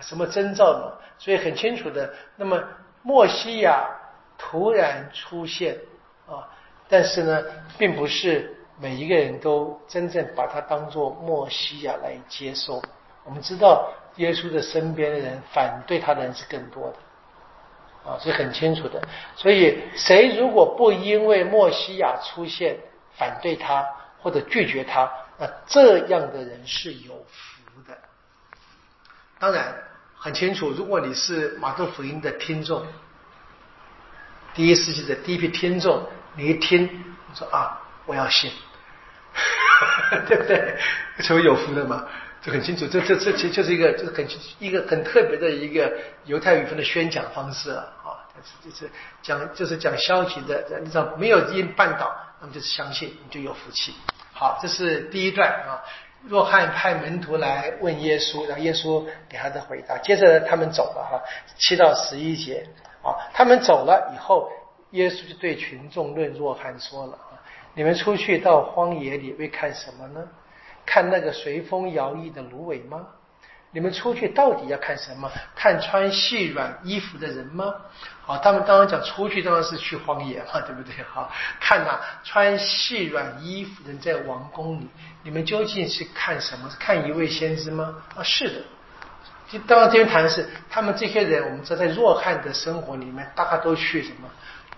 [0.00, 0.92] 什么征兆呢？
[1.18, 2.14] 所以很清楚的。
[2.36, 2.62] 那么
[3.02, 3.86] 墨西亚
[4.38, 5.78] 突然出现
[6.26, 6.48] 啊，
[6.88, 7.44] 但是呢，
[7.76, 8.56] 并不是。
[8.80, 12.82] 每一个人都真正把他当做墨西亚来接受。
[13.24, 19.00] 我们知道，耶稣的身边的人反对他的人是更多的，啊，是很清楚的。
[19.36, 22.78] 所以，谁如果不因为墨西亚出现
[23.18, 23.86] 反对他
[24.22, 27.96] 或者拒绝他，那这样的人是有福的。
[29.38, 29.74] 当然，
[30.16, 32.82] 很清楚，如果你是马可福音的听众，
[34.54, 36.02] 第一世纪的第一批听众，
[36.34, 38.50] 你一听，你说啊，我要信。
[40.28, 40.76] 对不对？
[41.18, 42.06] 成为有福的嘛，
[42.42, 42.86] 就很清楚。
[42.86, 44.26] 这这这其实就是一个，就是很
[44.58, 45.92] 一个很特别的一个
[46.24, 48.20] 犹太语风的宣讲方式了啊。
[48.64, 48.90] 就是
[49.22, 50.64] 讲，就是讲消极的。
[50.82, 52.10] 你知道，没有因绊倒，
[52.40, 53.92] 那么就是相信，你就有福气。
[54.32, 55.82] 好，这是第一段啊。
[56.26, 59.98] 若翰派门徒来问耶稣，然后耶稣给他的回答。
[59.98, 61.20] 接着他们走了哈，
[61.58, 62.66] 七到十一节
[63.02, 64.50] 啊，他们走了以后，
[64.92, 67.18] 耶稣就对群众论若翰说了。
[67.80, 70.22] 你们出去到荒野里会看什么呢？
[70.84, 73.06] 看那个随风摇曳的芦苇吗？
[73.70, 75.30] 你们出去到底要看什么？
[75.56, 77.74] 看穿细软衣服的人吗？
[78.20, 80.92] 好，他们当然讲出去当然是去荒野嘛， 对不对？
[81.10, 84.86] 好，看呐，穿细软衣服的人在王宫里，
[85.22, 86.68] 你们究竟是看什么？
[86.78, 87.94] 看一位先知吗？
[88.14, 88.56] 啊，是的。
[89.48, 94.28] 就当然这边谈的是他们这些人，我们知道在弱汉的生活里面，大家都去什么？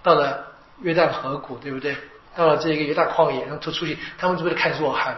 [0.04, 1.96] 到了约旦河谷，对不对？
[2.34, 5.14] 到了这个一大旷野，然后出出去，他们就为了看若汉。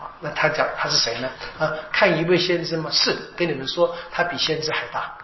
[0.00, 1.28] 啊，那他讲他是谁呢？
[1.58, 2.88] 啊，看一位先知吗？
[2.90, 5.14] 是，跟你们说，他比先知还大。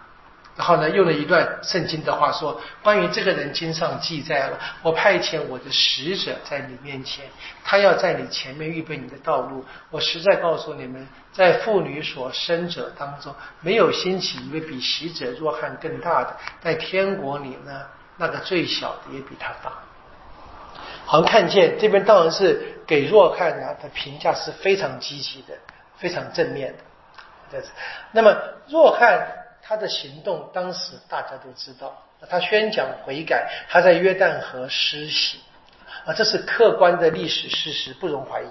[0.55, 7.25] 然后呢，用了一段圣经的话说，关于这个人经上记载了，我派遣我的使者在你面前，
[7.63, 9.63] 他要在你前面预备你的道路。
[9.91, 17.81] 我实在告诉你们，在妇女所生者当中，没有兴起一位比使者若汉更大的，在天国里呢，
[18.17, 19.71] 那个最小的也比他大。
[21.07, 25.53] 好像看见这边当然是给若汉啊的评价是非常积极的，
[25.97, 26.75] 非常正面
[27.49, 27.63] 的。
[28.11, 28.35] 那么
[28.67, 29.25] 若汉
[29.63, 35.39] 他的行动，当时大家都知道，他宣讲悔改，他在约旦河施洗
[36.05, 38.47] 啊，这是客观的历史事实，不容怀疑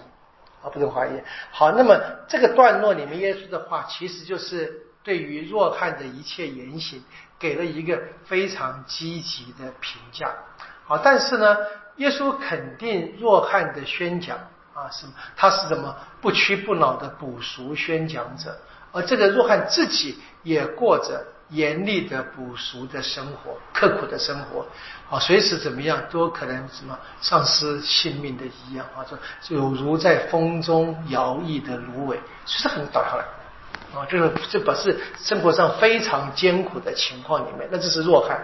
[0.63, 1.11] 啊，不容怀疑。
[1.51, 4.73] 好，那么这个段落里面耶稣的话，其实就是
[5.05, 7.05] 对于若汉的一切言行，
[7.39, 10.35] 给了一个非常积极的评价。
[10.87, 11.55] 好，但是呢。
[11.97, 14.37] 耶稣肯定若汉的宣讲
[14.75, 15.13] 啊，什么？
[15.35, 18.57] 他是什么不屈不挠的补赎宣讲者，
[18.93, 24.67] 而这个若汉自己也过着严厉的补赎的生活，刻苦的生活
[25.09, 29.01] 啊，随时怎么样都可能什么丧失性命的一样啊，
[29.41, 33.25] 就有如在风中摇曳的芦苇，其实很倒下来
[33.99, 38.39] 啊，这个这表示生活上非常艰苦的情况里面，那这是若汉。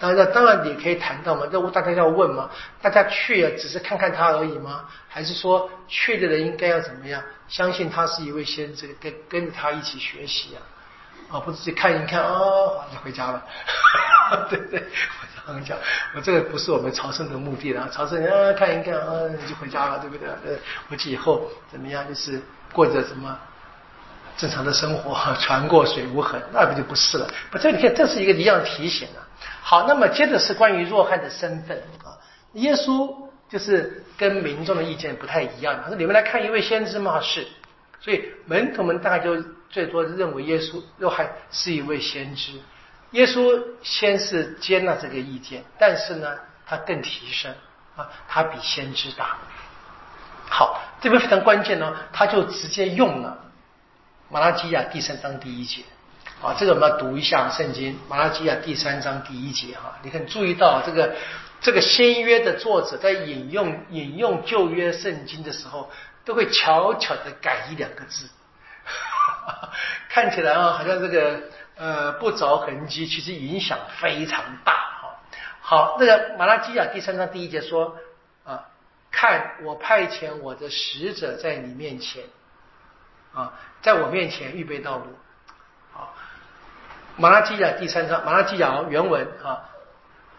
[0.00, 1.46] 当然，当然，你可以谈到嘛？
[1.52, 2.50] 那我大家要问嘛？
[2.82, 4.84] 大家去啊，只是看看他而已吗？
[5.08, 7.22] 还是说去的人应该要怎么样？
[7.48, 10.60] 相信他是一位先知，跟跟着他一起学习啊？
[11.36, 12.34] 啊，不是去看一看啊，
[12.92, 13.42] 就回家了？
[14.50, 15.78] 对对，我这样讲，
[16.14, 17.88] 我这个不是我们朝圣的目的了。
[17.90, 20.28] 朝圣啊，看一看啊，你就回家了，对不对？
[20.28, 20.58] 呃，
[20.90, 22.06] 回去以后怎么样？
[22.06, 22.42] 就是
[22.72, 23.38] 过着什么
[24.36, 27.28] 正常的生活， 船过水无痕，那不就不是了？
[27.50, 29.23] 不，这你看，这是一个一样提醒啊。
[29.66, 32.12] 好，那么接着是关于若汉的身份啊。
[32.52, 33.16] 耶稣
[33.48, 37.46] 就是跟民众的意见不太一样，他说：“你们来看一位先知吗？”是，
[37.98, 42.52] 所以门徒们大概就最多认为耶稣若汉是一位先知。
[43.12, 46.36] 耶稣先是接纳这个意见，但是呢，
[46.66, 47.54] 他更提升
[47.96, 49.38] 啊，他比先知大。
[50.50, 53.38] 好，这边非常关键呢，他就直接用了
[54.28, 55.82] 马拉基亚第三章第一节。
[56.44, 59.98] 啊，这个我们要读一下圣经，马拉基亚第三章第一节哈。
[60.02, 61.16] 你看，注意到这个
[61.62, 65.90] 这个新约的作者在引用引用旧约圣经的时候，
[66.26, 68.28] 都会悄悄的改一两个字，
[70.10, 71.40] 看起来啊，好像这个
[71.76, 75.16] 呃不着痕迹，其实影响非常大哈。
[75.62, 77.96] 好，那个马拉基亚第三章第一节说
[78.44, 78.66] 啊，
[79.10, 82.24] 看我派遣我的使者在你面前
[83.32, 85.06] 啊，在我面前预备道路。
[87.16, 89.70] 马拉基亚第三章，马拉基亚原文啊，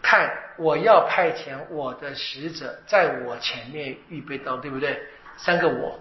[0.02, 5.00] 看我要派遣我的使者在我前面预备道，对不对？
[5.38, 5.98] 三个我，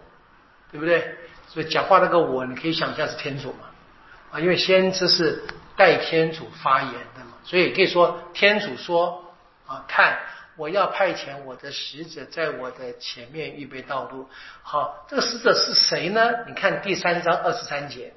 [0.72, 1.16] 对不对？
[1.48, 3.70] 所以讲话那个我，你可以想象是天主嘛，
[4.32, 5.44] 啊，因为先知是
[5.78, 9.34] 代天主发言的嘛，所以可以说天主说
[9.66, 10.20] 啊，看
[10.58, 14.28] 我要派遣我的使者在我的前面预备道路。
[14.62, 16.46] 好，这个使者是谁呢？
[16.48, 18.14] 你看第三章二十三节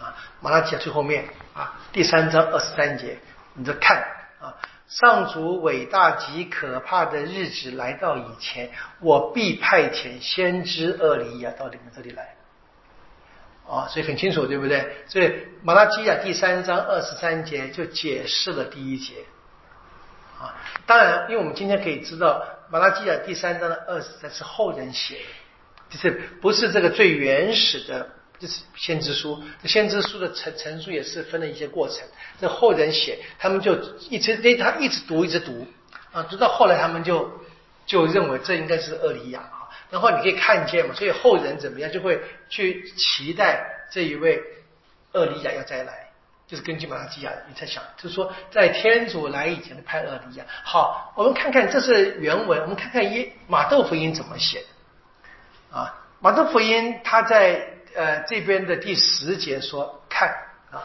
[0.00, 3.18] 啊，马拉基亚最后面啊，第三章二十三节，
[3.54, 3.98] 你就看
[4.40, 4.56] 啊。
[4.88, 12.34] 上主伟大及可怕的日子来到以前，我必派遣先知厄里亚到你们这里来。
[13.68, 15.04] 啊，所以很清楚，对不对？
[15.06, 15.32] 所以
[15.62, 19.14] 马拉基亚第三章二十三节就解释了第一节。
[20.40, 25.20] 啊，当然，因为我们今天可以知道，马拉基亚第三章的二十三是后人写的，
[25.90, 28.08] 就是不是这个最原始的。
[28.40, 31.98] 这是先知书，这先知书的陈陈述也是分了一些过程。
[32.40, 33.74] 这后人写，他们就
[34.08, 35.66] 一直他一直读，一直读
[36.10, 37.30] 啊，读到后来他们就
[37.84, 39.68] 就认为这应该是厄里亚啊。
[39.90, 42.18] 然后你可以看见嘛，所以后人怎么样就会
[42.48, 43.62] 去期待
[43.92, 44.42] 这一位
[45.12, 46.08] 厄里亚要再来，
[46.46, 50.46] 就是根据马拉基亚你在想，就是说在天主来以前的派厄里亚。
[50.64, 54.64] 好，我们看看这是原文，我们看看耶马窦福音怎么写
[55.70, 55.94] 啊？
[56.20, 57.69] 马窦福音他在。
[57.94, 60.28] 呃，这边的第十节说：“看
[60.70, 60.82] 啊，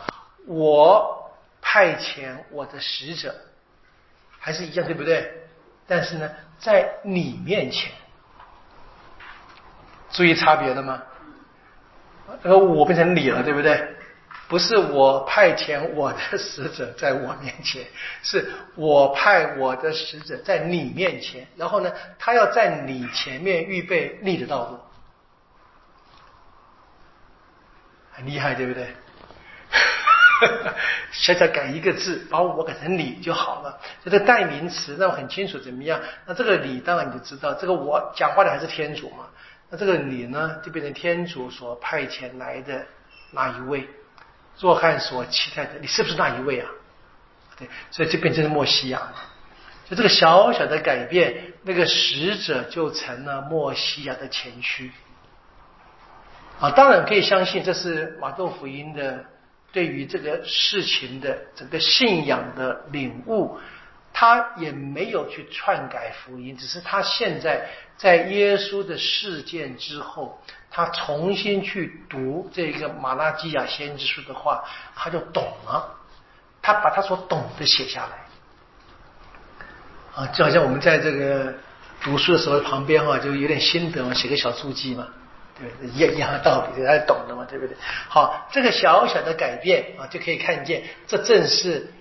[0.47, 1.32] 我
[1.62, 3.36] 派遣我的使者，
[4.39, 5.32] 还是一样，对不对？
[5.88, 7.91] 但是呢，在你面前，
[10.12, 11.01] 注意差别了吗？
[12.41, 13.88] 那个我变成你了，对不对？
[14.47, 17.84] 不是我派遣我的使者在我面前，
[18.24, 24.80] 是我派我的使者在你面前，然后呢，他要在你前面预备你的道路。”
[28.16, 28.88] 很厉害，对不对？
[31.11, 33.80] 小小改一个字，把我改成你就好了。
[34.03, 35.99] 就这代名词，那我很清楚怎么样？
[36.26, 39.28] 那这个你当然你就知道，这个我讲话的还是天主嘛。
[39.70, 42.86] 那这个你呢，就变成天主所派遣来的
[43.32, 43.88] 那一位？
[44.59, 46.70] 若汉所期待的，你是不是那一位啊？
[47.57, 49.01] 对，所以就变成了墨西亚。
[49.89, 54.91] 就这个小小的改变，那个使者就成了墨西亚的前驱。
[56.60, 59.26] 啊，当然可以相信这是马窦福音的
[59.74, 63.60] 对于这个事情的整个信仰的领悟，
[64.14, 70.41] 他也没有去篡改福音，只是他现在在耶稣的事件之后，
[70.72, 74.64] 他重新去读这个马拉基亚先知书的话，
[74.95, 75.93] 他就懂了，
[76.62, 80.24] 他把他所懂的写下来。
[80.24, 81.53] 啊，就好像我们在这个
[82.01, 85.06] 读书的时候旁边哈，就有点心得嘛，写个小注记嘛。
[85.58, 87.78] 对，一一样道理，大家懂的嘛，对不对？
[88.10, 91.91] 好，这个小小的改变啊，就可以看见，这正是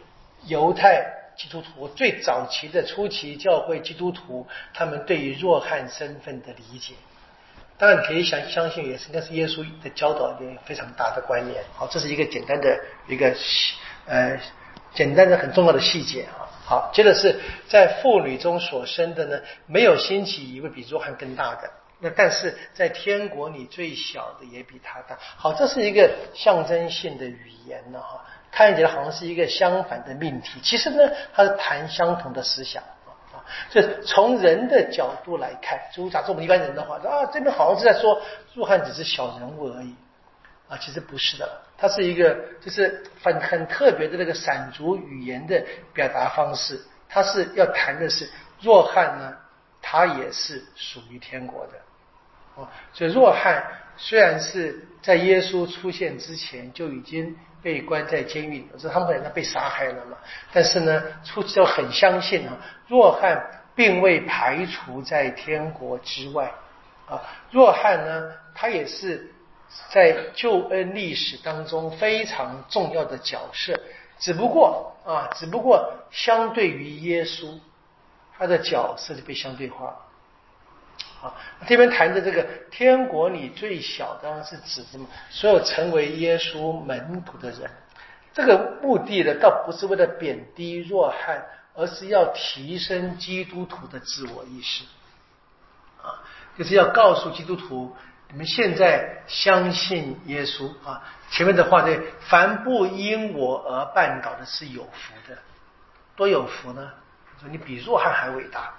[0.47, 6.95] 犹太基督徒最早期的初期教会基督徒他们对于弱汉身份的理解。
[7.79, 11.63] 当然，可以相相信，也是应该是耶稣的教导里面非常大的观念。
[11.77, 12.77] 好，这是一个简单的
[13.07, 13.35] 一个
[14.07, 14.39] 呃
[14.95, 16.47] 简单的很重要的细节啊。
[16.67, 17.39] 好，接着是
[17.69, 21.71] 在妇女中所生的呢，没有兴起一位比弱汉更大的。
[22.05, 25.17] 那但是在天国里最小的也比他大。
[25.39, 33.41] 好，这是一个象征性的语言呢，哈，看起来好像是一个相反的命题，其实呢，它是谈相同的思想啊。
[33.71, 38.21] 这从人的角度来看，如果假设我们一般人的话，啊，这边好像是在说
[38.53, 39.95] 若汉只是小人物而已
[40.69, 41.49] 啊，其实不是的，
[41.79, 46.79] 它是一个就是很很特别的那个散族语言的表达方式，
[47.09, 48.29] 它是要谈的是
[48.61, 49.35] 若汉呢，
[49.81, 51.73] 他也是属于天国的。
[52.57, 53.65] 啊，所以若汉
[53.97, 60.17] 虽然是在耶稣出现之前就已经被关在监狱里，这他们可能被杀害了嘛？
[60.53, 63.43] 但是呢，出就很相信啊，若汉
[63.75, 66.53] 并未排除在天国之外
[67.09, 67.21] 啊。
[67.51, 69.33] 若汉呢，他也是
[69.91, 73.81] 在救恩历史当中非常重要的角色，
[74.19, 77.59] 只不过啊，只不过相对于耶稣，
[78.37, 80.04] 他的角色就被相对化了。
[81.25, 81.33] 啊，
[81.66, 85.07] 这边谈的这个天国里最小，当然是指什么？
[85.31, 87.70] 所有成为耶稣门徒的人。
[88.35, 91.43] 这个目的呢，倒不是为了贬低弱汉，
[91.75, 94.85] 而是要提升基督徒的自我意识。
[96.03, 96.20] 啊，
[96.59, 97.97] 就是要告诉基督徒，
[98.29, 101.03] 你们现在相信耶稣啊。
[101.31, 105.39] 前面的话对，凡不因我而绊倒的是有福的，
[106.16, 106.91] 多有福呢？
[107.41, 108.75] 说你比弱汉还伟大。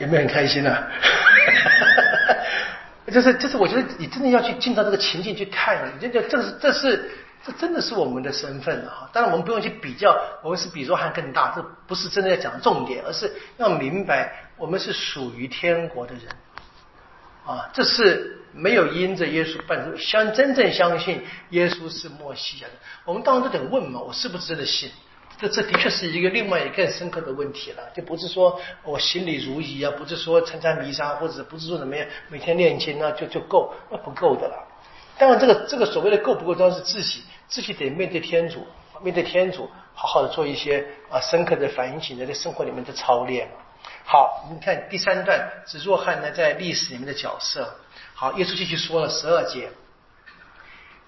[0.00, 0.76] 有没有很开心呢？
[3.12, 7.10] 就是，就是，我觉得你真的要去进到这个情境去看，你就这是，这是，
[7.44, 9.10] 这真的是我们的身份啊。
[9.12, 16.22] 当然，我们不用去比较，我们是比若汉更大，这不是真的要讲重点，而是要明白，我们是属于天国的人
[17.44, 22.74] 啊，这是没有因着耶稣办，相真正相信耶稣是莫西亚的。
[23.04, 24.88] 我们当然都得问嘛，我是不是真的信？
[25.40, 34.68] 这这的确是一个另外一个更深刻的问题了，就不是说我心里如一啊，不是说参加弥撒，或者不是说怎么样，每天念经啊就就够，那不够的了。
[35.16, 38.66] 当然，这个这个所谓的够不够，当然是自己自己得面对天主，
[39.00, 43.48] 面对天主，好好的做一些啊深刻的反省在生活里面的操练。
[44.04, 47.76] 好，你看第三段是若翰呢在历史里面的角色。
[48.14, 49.70] 好，耶稣继续说了十二节。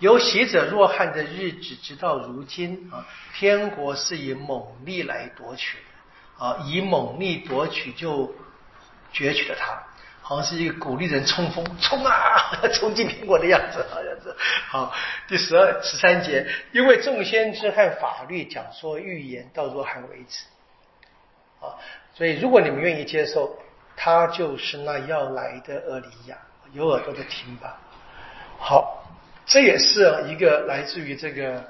[0.02, 8.34] 有习者若翰的日子，直到如今啊，天国是以猛力来夺取的啊，以猛力夺取就
[9.14, 9.80] 攫取了他，
[10.20, 12.12] 好像是一个鼓励人冲锋，冲啊，
[12.74, 14.34] 冲进苹果的样子，好像是。
[14.68, 14.92] 好，
[15.28, 20.44] 第十二十三节，因为众先知和法律讲说预言到若翰为止
[21.64, 21.78] 啊，
[22.12, 23.56] 所以如果你们愿意接受，
[23.96, 26.36] 他就是那要来的厄里亚，
[26.72, 27.78] 有耳朵的听吧。
[28.58, 28.98] 好。
[29.52, 31.62] 这也是一个来自于这个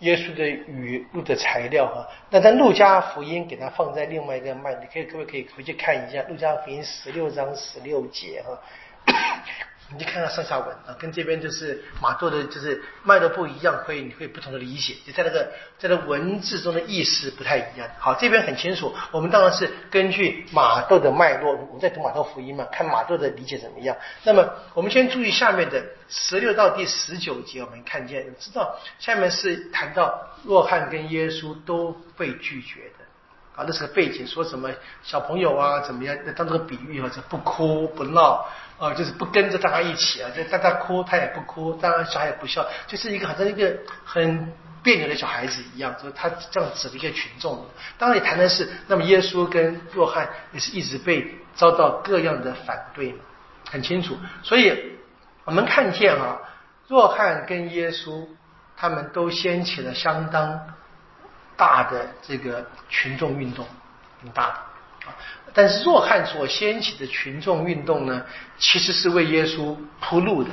[0.00, 2.08] 耶稣的语录的材料哈。
[2.30, 8.58] 那在路加福音给它放在另外一个麦，你可以各位可以回去看一下路加福音十六章十六节哈。
[9.90, 17.88] 你就看到上下文啊，跟这边就是马窦的，就是脉络不一样，会你会不同的理解，就在那个在那文字中的意思不太一样。
[17.98, 23.96] 好，这边很清楚，我们当然是根据马窦的脉络，我们在读马窦福音嘛，看马窦的理解怎么样。
[24.24, 33.04] 那么我们先注意下面的十六到第十九节，我们看见知道下面是谈到若翰跟耶稣都被拒绝的
[33.58, 34.70] 啊，那是个背景，说什么
[35.02, 38.46] 小朋友啊怎么样，当这个比喻啊，这不哭不闹。
[38.78, 44.52] 啊，就是不跟着大家一起啊，就大家哭他也不哭，当然小孩也不笑，就是一个好像一个很
[44.84, 47.66] 别扭的小孩子一样，就是他这样指的一个群众。
[47.98, 53.18] 当然你谈的是，那么耶稣跟若翰也是一直被遭到各样的反对嘛，
[53.68, 54.16] 很清楚。
[54.44, 54.92] 所以
[55.42, 56.38] 我们看见啊，
[56.86, 58.28] 若翰跟耶稣
[58.76, 60.60] 他们都掀起了相当
[61.58, 63.66] 大的这个群众运动，
[64.22, 64.52] 很大的
[65.08, 65.14] 啊。
[65.52, 68.24] 但是若汉所掀起的群众运动呢，
[68.58, 70.50] 其实是为耶稣铺路的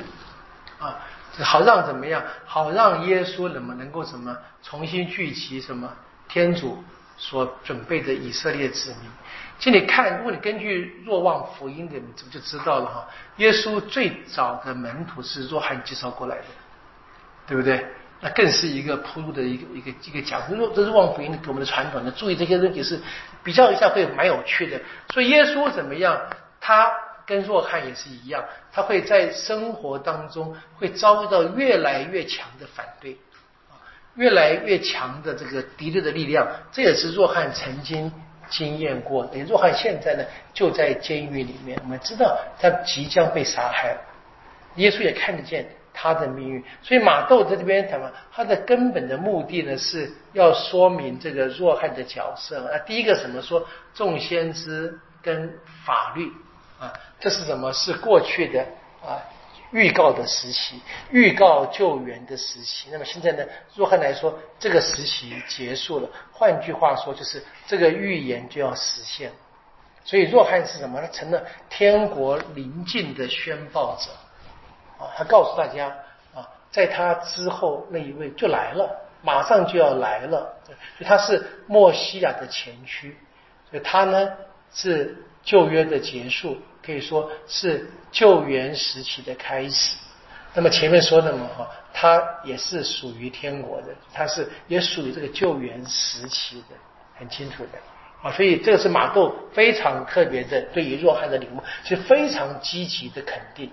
[0.80, 0.98] 啊，
[1.44, 2.22] 好让怎么样？
[2.44, 5.90] 好让耶稣能么能够什么重新聚集什么
[6.28, 6.82] 天主
[7.16, 9.10] 所准备的以色列子民。
[9.58, 13.06] 请你看，如果你根据若望福音的，你这不就知道了哈？
[13.36, 16.44] 耶稣最早的门徒是若翰介绍过来的，
[17.46, 17.86] 对不对？
[18.20, 22.10] 那更是一个铺路的一个一个一个讲，这是这是望福音给我们的传统的。
[22.10, 22.98] 注意这些东西是
[23.44, 24.80] 比较一下会蛮有趣的。
[25.12, 26.18] 所以耶稣怎么样？
[26.58, 26.90] 他
[27.26, 28.42] 跟若翰也是一样，
[28.72, 33.18] 他会在生活当中会遭遇到越来越强的反对，
[34.14, 36.48] 越来越强的这个敌对的力量。
[36.72, 38.10] 这也是若翰曾经
[38.48, 39.26] 经验过。
[39.26, 39.38] 的。
[39.40, 43.96] 若翰现在呢就在监狱里面，我们知道他即将被杀害，
[44.76, 45.68] 耶稣也看得见。
[45.98, 48.12] 他的命运，所以马窦在这边讲么？
[48.30, 52.76] 他的根本的目的呢，是要说明这个若翰的角色啊。
[52.80, 55.50] 第一个什么说众先知跟
[55.86, 56.30] 法律
[56.78, 57.72] 啊，这是什么？
[57.72, 58.60] 是过去的
[59.02, 59.16] 啊
[59.72, 62.90] 预告的时期，预告救援的时期。
[62.92, 63.42] 那么现在呢，
[63.74, 66.08] 若翰来说，这个时期结束了。
[66.30, 69.32] 换句话说，就是这个预言就要实现。
[70.04, 71.00] 所以若翰是什么？
[71.00, 74.10] 他成了天国临近的宣报者。
[74.98, 75.88] 啊，他告诉大家
[76.34, 78.90] 啊，在他之后那一位就来了，
[79.22, 83.16] 马上就要来了，所以他是墨西亚的前驱，
[83.70, 84.30] 所以他呢
[84.72, 89.96] 是旧约的结束，可以说是救援时期的开始。
[90.54, 96.76] 那么前面说的嘛，哈，他也是属于天国的，他是也属于这个救援时期的，
[97.18, 97.78] 很清楚的
[98.22, 98.32] 啊。
[98.32, 103.70] 所以这个是马窦非常特别的对于若翰的领悟，是非常积极的肯定。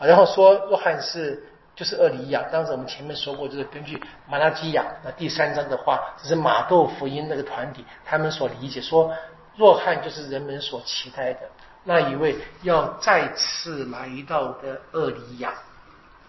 [0.00, 1.42] 然后说若翰是
[1.74, 9.14] 就是厄里亚，当时我们前面说过，就是根据马拉基亚那第三章的话，这是马窦福音那个团体他们所理解，说
[9.56, 11.40] 若翰就是人们所期待的
[11.84, 15.50] 那一位要再次来到的厄里亚。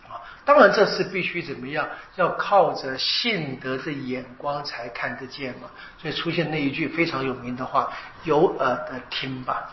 [0.09, 5.70] 啊，当然这是必须怎么样，要靠着信德的眼光才看得见嘛。
[5.99, 7.91] 所以出现那一句非常有名的话
[8.26, 9.72] ：“有耳的听吧。”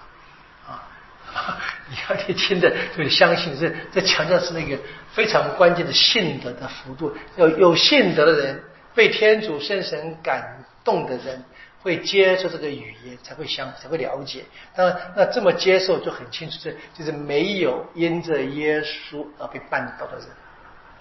[1.90, 4.78] 你要去听的，就相信这这强调是那个
[5.12, 7.14] 非常关键的信德的幅度。
[7.36, 8.62] 有有信德的人，
[8.94, 11.44] 被天主圣神感动的人，
[11.82, 14.44] 会接受这个语言，才会相才会了解。
[14.76, 20.26] 那那这么接受就很清楚，这就是没有因着耶稣而被绊倒的人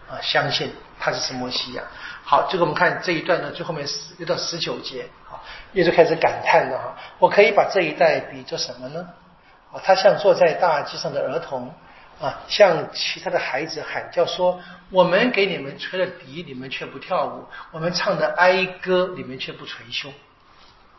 [0.09, 0.69] 啊，相信
[0.99, 1.83] 他是什么西亚。
[2.23, 9.07] 好，这个我们看这一段呢，最后面十又到十九节，好，耶稣开始感叹了哈，我可以把这一代比作什么呢？
[9.83, 11.73] 他像坐在大街上的儿童，
[12.21, 14.59] 啊，向其他的孩子喊叫说
[14.89, 20.13] ：“我们给你们吹了笛，你们却不跳舞；我们唱的哀歌，你们却不捶胸。”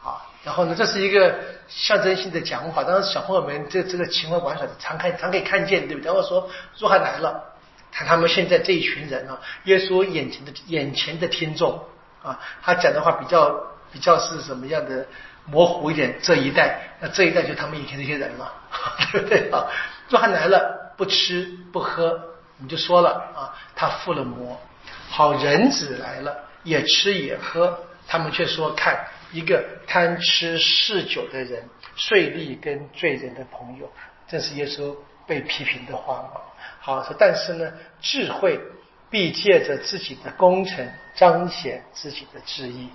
[0.04, 1.34] 啊，然后呢，这是一个
[1.66, 2.84] 象征性的讲法。
[2.84, 6.06] 当时小朋友们这这个情怀玩耍，常看常可以看见，对不对？
[6.06, 6.48] 然后说
[6.78, 7.42] 若翰来了，
[7.90, 11.82] 看他们现在这一群人啊，耶稣眼前的眼前的听众
[12.22, 13.52] 啊，他讲的话比较
[13.90, 15.04] 比较是什么样的
[15.46, 16.18] 模糊一点？
[16.20, 18.50] 这一代，那这一代就他们以前这些人嘛，
[19.12, 19.66] 对不对啊？
[20.08, 22.20] 若翰来了，不吃不喝，
[22.58, 24.60] 你就说了啊，他附了魔。
[25.08, 29.06] 好人子来了，也吃也喝，他们却说看。
[29.32, 33.90] 一个贪吃嗜酒的人，税吏跟罪人的朋友，
[34.28, 34.94] 这是耶稣
[35.26, 36.40] 被批评的话嘛？
[36.80, 38.58] 好说，但是呢，智慧
[39.10, 42.88] 必借着自己的功臣彰显自己的智意、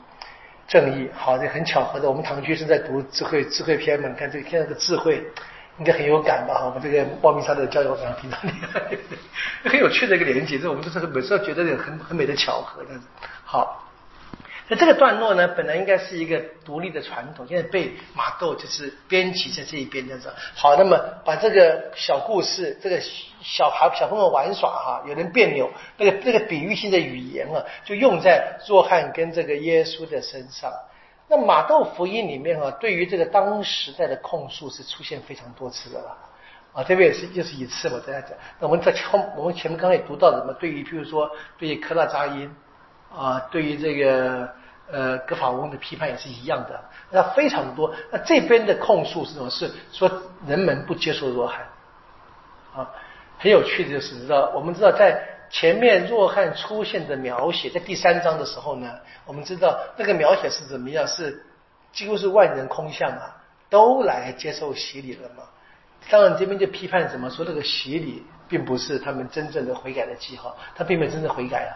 [0.72, 1.10] 正义。
[1.14, 4.08] 好，这很巧合的，我们唐居正在读智慧智慧篇嘛？
[4.08, 5.22] 你看这个天上的智慧，
[5.80, 6.64] 应该很有感吧？
[6.66, 8.40] 我们这个报名上的交友非常平常，
[9.70, 12.82] 很有趣的一个连接，这我们都是每次都觉得很很美的巧合。
[12.88, 13.04] 这样
[13.44, 13.91] 好。
[14.72, 20.32] 那这个段落呢，本来应该是一个独立的传统，现在被马窦就是编辑在这一边这样子。
[20.56, 22.98] 好，那么把这个小故事，这个
[23.42, 30.72] 小孩小朋友玩耍哈，有人别扭，那个那个比喻性的语言啊，就用在若翰跟这个耶稣的身上。
[31.28, 36.18] 那马窦福音里面啊，对于这个当时代的控诉是出现非常多次的了
[36.72, 38.32] 啊，这边也是又是一次我大家讲。
[38.58, 39.04] 那我们在前
[39.36, 40.54] 我们前面刚才也读到什么？
[40.54, 42.50] 对于譬如说，对于科拉扎因
[43.14, 44.50] 啊，对于这个。
[44.92, 47.94] 呃，格法翁的批判也是一样的，那非常多。
[48.12, 49.50] 那这边的控诉是什么？
[49.50, 50.12] 是说
[50.46, 51.66] 人们不接受若翰
[52.76, 52.90] 啊。
[53.40, 55.20] 很有趣的就是，知道我们知道在
[55.50, 61.08] 前面若翰出现的描写，在第三章的时候呢，我们知道那个描写是怎么样？
[61.08, 61.44] 是
[61.92, 63.36] 几乎是万人空巷啊，
[63.70, 65.44] 都来接受洗礼了嘛。
[66.10, 71.74] 当然这边就批判什么说，那个洗礼并不是他们真正的悔改的记号，他并没有真正悔改啊。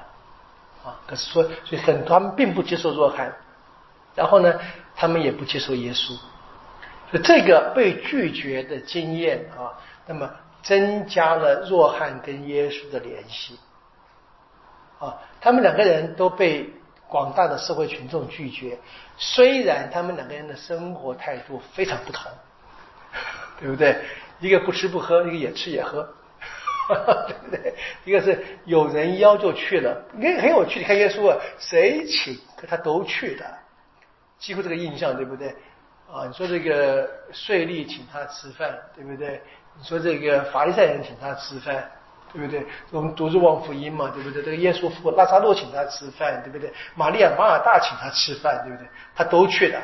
[0.85, 3.33] 啊，可是说，所以很多他们并不接受若翰，
[4.13, 4.53] 然后呢，
[4.95, 6.15] 他们也不接受耶稣，
[7.09, 9.73] 所以这个被拒绝的经验啊，
[10.05, 10.29] 那么
[10.61, 13.57] 增加了若翰跟耶稣的联系
[14.99, 16.69] 啊，他们两个人都被
[17.07, 18.77] 广大的社会群众拒绝，
[19.17, 22.31] 虽然他们两个人的生活态度非常不同，
[23.59, 23.97] 对不对？
[24.39, 26.07] 一个不吃不喝，一个也吃也喝。
[27.27, 27.73] 对不对？
[28.03, 30.79] 一个是有人邀就去了，很很有趣。
[30.79, 33.45] 你看耶稣啊，谁请他都去的，
[34.37, 35.55] 几乎这个印象对不对？
[36.11, 39.41] 啊，你说这个税吏请他吃饭，对不对？
[39.77, 41.89] 你说这个法利赛人请他吃饭，
[42.31, 42.63] 对不对？
[42.91, 44.43] 我们读《若望福音》嘛，对不对？
[44.43, 46.71] 这个耶稣父拉萨路请他吃饭，对不对？
[46.93, 48.87] 玛利亚马尔大请他吃饭，对不对？
[49.15, 49.81] 他都去的，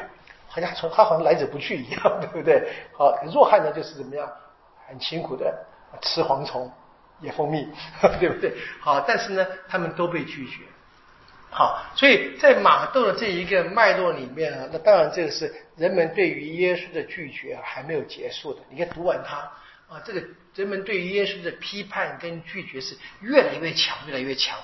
[0.47, 2.71] 好像从他好像来者不拒一样，对不对？
[2.95, 4.31] 好，弱汉呢就是怎么样，
[4.87, 5.53] 很辛苦的
[6.01, 6.71] 吃蝗虫。
[7.21, 7.67] 也蜂蜜，
[8.19, 8.53] 对不对？
[8.79, 10.63] 好，但是呢，他们都被拒绝。
[11.49, 18.61] 好，所以在马窦的这一个脉络里面啊，那当然这个是人们对于耶稣的拒绝还没有结束的。
[18.69, 19.37] 你看读完它
[19.93, 20.23] 啊，这个
[20.55, 24.57] 人们对于耶稣的批判跟拒绝是越来越强，越来越强。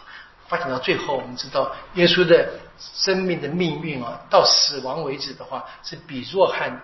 [0.48, 2.50] 发展到最后，我们知道耶稣的
[2.80, 6.82] 生命的命运啊，到死亡为止的话，是比若汉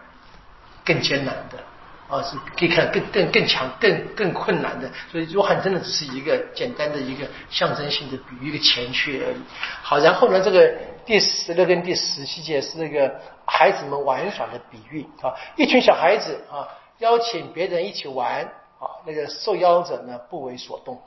[0.84, 1.64] 更艰难的。
[2.10, 9.38] 啊，是可以看更更更强、更更困难的，所以约翰真的只是一个简单的一个象征性的比喻，一个前驱而已。
[9.82, 10.74] 好，然后呢，这个
[11.06, 16.68] 第十六跟第十七节是那个孩子们玩耍的比喻啊，一群小孩子啊，
[17.00, 18.44] 邀请别人一起玩
[18.80, 21.02] 啊，那个受邀者呢不为所动，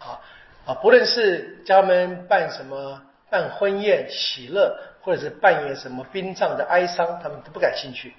[0.00, 0.20] 啊。
[0.66, 8.12] 啊，不论是家们办什么办婚宴喜乐，或者是扮演什么殡葬的哀伤，他们都不感兴趣。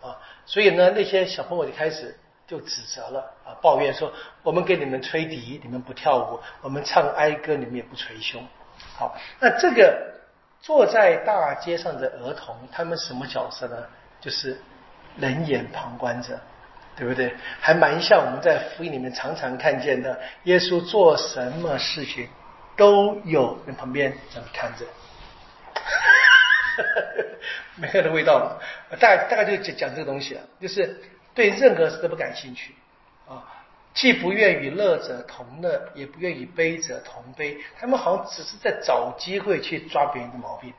[0.00, 0.16] 啊。
[0.46, 8.42] 所以呢，那些小朋友就开始就指责了啊，抱怨说：“我们给你们吹笛，你们不跳舞；我们唱哀歌，你们也不捶胸。”
[8.96, 10.14] 好，那这个
[10.60, 13.76] 坐在大街上的儿童，他们什么角色呢？
[14.20, 14.60] 就是
[15.18, 16.38] 冷眼旁观者，
[16.96, 17.34] 对不对？
[17.60, 22.28] 还蛮像我们在福音里面常常看见的，耶稣做什么事情
[22.76, 24.86] 都有人旁边这样看着。
[27.76, 28.60] 没有的味道了，
[28.98, 31.00] 大大概就讲讲这个东西了，就是
[31.34, 32.74] 对任何事都不感兴趣
[33.28, 33.44] 啊，
[33.94, 40.72] 既不愿与乐者同乐，也不愿与悲者同悲，他们好像只是在找机会去抓别人的毛病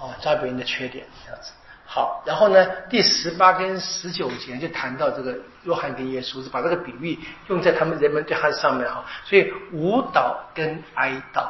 [0.00, 1.52] 啊，抓别人的缺点这样子。
[1.86, 11.46] 好，然后呢，第十八跟十九节就谈到这个约翰跟耶稣是把这个比喻用在他们人们对他上面哈，所以舞蹈跟哀悼，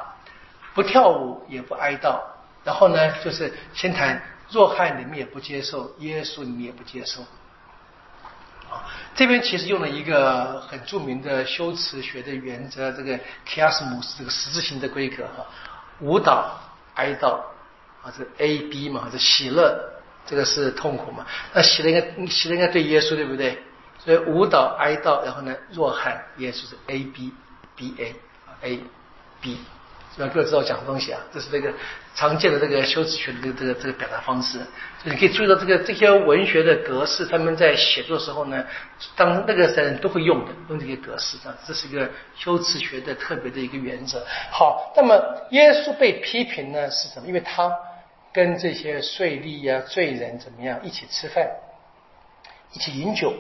[0.75, 2.21] 不跳舞也不哀悼。
[2.65, 7.23] 然后呢，就是先谈若翰，你们也不接受；耶稣，你们也不接受。
[8.71, 15.47] 啊，这边其实用了一个很著名的修辞学的原则，这个 k i a s m 是这个十字形的规格哈，
[16.01, 16.59] 舞蹈、
[16.95, 17.41] 哀悼
[18.03, 19.79] 啊，这 A B 嘛，这喜乐
[20.27, 23.63] 这个是痛苦嘛，那喜乐应该喜乐应该对耶稣对不对？
[23.99, 27.33] 所以舞蹈、哀悼，然后呢，若翰耶稣是 A B
[27.77, 28.17] B A
[28.63, 28.81] A
[29.41, 29.59] B。
[30.19, 31.73] 要各知道讲的东西啊，这是这个
[32.15, 34.59] 常见的这个修辞学的这个这个这个表达方式。
[35.03, 38.65] 所以你可以注意到这个这些文学的格式，他们在写作时候呢，
[39.17, 44.25] 当那个人都会用的，用这些格式，这样这是一个修辞学的特别的一个原则。
[44.51, 47.27] 好，那么耶稣被批评呢是什么？
[47.27, 47.73] 因为他
[48.33, 51.49] 跟这些税吏啊、罪人怎么样一起吃饭，
[52.73, 53.35] 一起饮酒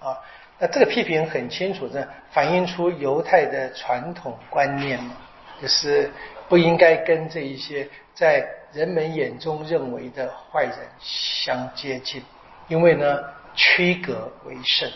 [0.00, 0.16] 啊。
[0.58, 5.14] 那这个批评很清楚的反映出犹太的传统观念嘛。
[5.60, 6.10] 就是
[6.48, 12.22] 不应该跟这一些在人们眼中认为的坏人相接近，
[12.68, 13.18] 因为呢，
[13.54, 14.90] 区隔为胜，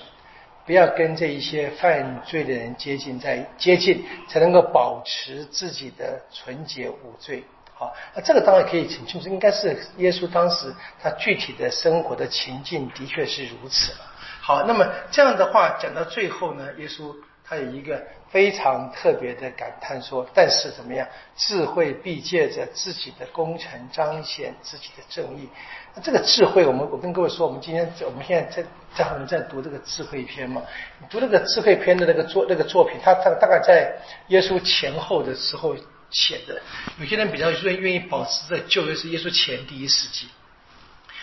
[0.66, 7.42] 不要跟这一些犯罪的人接近，在接近才能够保持自己的纯洁无罪。
[7.74, 13.98] 好，那这个当然可以很清楚，应该是耶稣当时他具体的生活的情境的确是如此了。
[14.42, 17.14] 好，那么这样的话讲到最后呢，耶稣。
[17.42, 18.00] 他有一个
[18.30, 21.06] 非常特别的感叹说：“但是怎么样，
[21.36, 25.48] 智慧必借着自己的功臣彰显自己的正义。
[25.96, 30.62] 那这个智慧，我们我跟各位说，我们今天我们现在在在我们在读这个智慧篇嘛？
[31.10, 33.92] 读那个智慧篇的那个作那个作品，他他大概在
[34.28, 35.74] 耶稣前后的时候
[36.10, 36.62] 写的。
[37.00, 40.28] 有些人比较愿愿意保持在旧约是耶稣前第一世纪。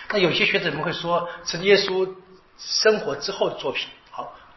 [0.09, 2.13] 那有些学者们会说是耶稣
[2.57, 3.87] 生活之后的作品。”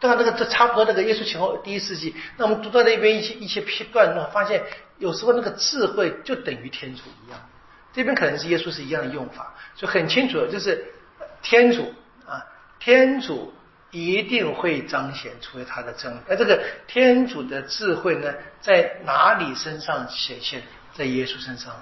[0.01, 4.63] 当然，这个这差不多，那个耶稣前后第一世纪，那我们读到那边一些一些片段呢，发现
[4.97, 7.39] 有时候那个智慧就等于天主一样，
[7.93, 10.83] 这边可能是耶稣是一样的用法，所以很清楚，就是
[11.43, 11.93] 天主
[12.25, 12.43] 啊，
[12.79, 13.53] 天主
[13.91, 16.17] 一定会彰显出他的正义。
[16.27, 20.63] 而这个天主的智慧呢，在哪里身上显现？
[20.95, 21.73] 在耶稣身上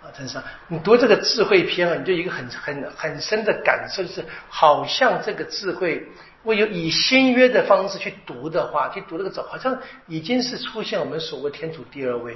[0.00, 0.44] 啊，身上。
[0.68, 6.06] 你读这个智慧篇啊，你就一个很很很深的感受，就是好像这个智慧。
[6.42, 12.34] 我有以新约的方式去读的话，去读那个早，好像已经是出现我们所谓天主第二位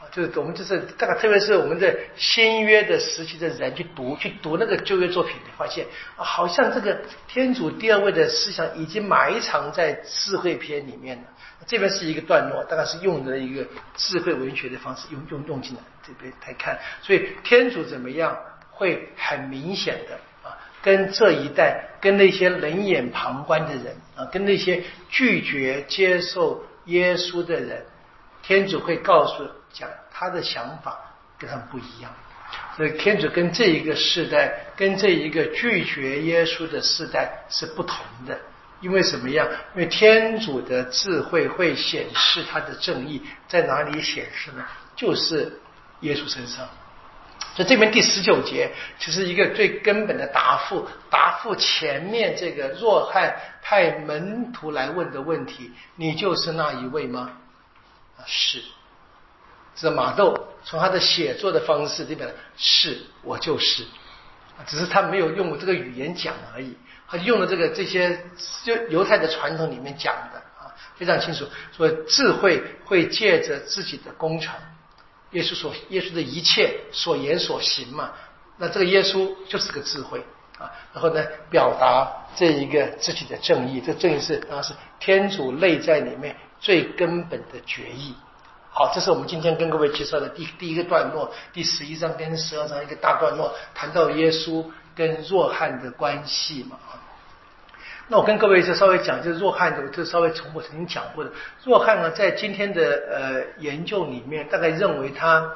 [0.00, 5.86] 啊，就是我们就是大概特别是我们的新约的时期的人去读去读那个旧约作品，发现
[6.16, 6.98] 啊，好像这个
[7.28, 11.24] 天主第二位的思想已经埋藏在智慧篇里面了。
[11.66, 18.38] 这边是一个段落，大概是用的一个智慧文学的方式用用用进来这边来看，所以天主怎么样
[18.70, 20.18] 会很明显的。
[20.84, 27.82] 跟这一代，跟那些冷眼旁观的人啊，跟那些拒绝接受耶稣的人，
[28.42, 31.00] 天主会告诉讲他的想法
[31.38, 32.12] 跟他们不一样。
[32.76, 38.38] 所以天主跟这一个世代，跟这一个拒绝耶稣的世代是不同的。
[38.80, 39.48] 因为什么样？
[39.74, 44.62] 因为天主的智慧会显示他的正义在哪里显示呢？
[44.94, 45.50] 就是
[46.00, 46.68] 耶稣身上。
[47.54, 57.30] 所以这边第十九节其实一个最根本的答复，答复前面这个若翰派门徒来问的问题：你就是那一位吗？
[58.18, 58.60] 啊，是。
[59.76, 63.84] 这马窦从他的写作的方式里面，是我就是，
[64.66, 66.76] 只是他没有用这个语言讲而已，
[67.08, 68.20] 他用了这个这些
[68.64, 71.44] 就犹太的传统里面讲的啊，非常清楚，
[71.76, 74.54] 说智慧会借着自己的功成。
[75.34, 78.10] 耶稣所耶稣的一切所言所行嘛，
[78.56, 80.24] 那这个耶稣就是个智慧
[80.58, 88.14] 啊，然后呢，表达这一个自己的正义，这正义是啊是天主内在里面最根本的决议。
[88.70, 94.64] 好，这是我们今天跟各位介绍的第第一个段落，第十一章跟十二章一个大段落，谈到耶稣
[94.96, 97.03] 跟弱汉的关系嘛啊。
[98.08, 101.30] 那我跟各位就稍微讲，就是若翰的，我就稍微从我曾经讲过的。
[101.64, 105.52] 若翰呢，在今天的呃研究里面，大概认为他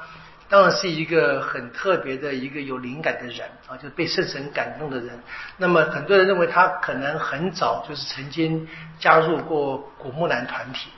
[0.49, 5.11] 当然是一个很特别的一个有灵感的人啊，就是被圣神感动的人。
[5.59, 8.67] 那么很多人认为他可能很早就是曾经
[8.99, 10.89] 加入过古木兰团体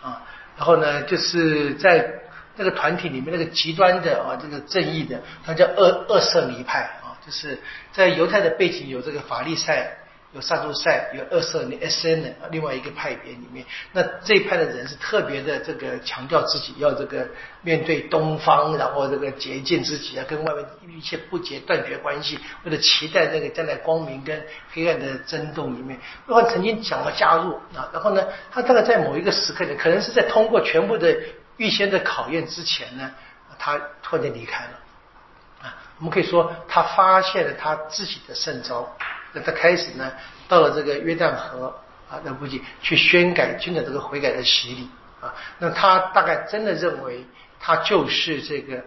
[0.00, 0.22] 啊，
[0.56, 2.10] 然后呢，就是在
[2.56, 7.58] 那个团体里面那个极端的啊，这个正义的，他叫恶恶色尼派啊，就是
[7.92, 9.98] 在犹太的背景有这个法利赛。
[10.32, 17.26] 有萨杜塞，有二色尼 S N 的另外一个派别里面，那这一派的人是特别的这个强调自己要这个
[17.62, 31.16] 面对东方，然后这个洁净自己啊，跟外面一切不洁断绝关系，为了期待那个将来光明跟黑暗的争斗里面，然后曾经想要加入啊，然后呢，他大概在某一个时刻呢，可能是在通过全部的
[31.56, 33.10] 预先的考验之前呢，
[33.58, 34.70] 他突然间离开了。
[35.62, 38.94] 啊，我们可以说他发现了他自己的圣招。
[39.36, 40.10] 那他开始呢，
[40.48, 41.66] 到了这个约旦河
[42.08, 44.88] 啊那估计去宣改、宣讲这个悔改的洗礼
[45.20, 45.34] 啊。
[45.58, 47.22] 那他大概真的认为
[47.60, 48.82] 他就是这个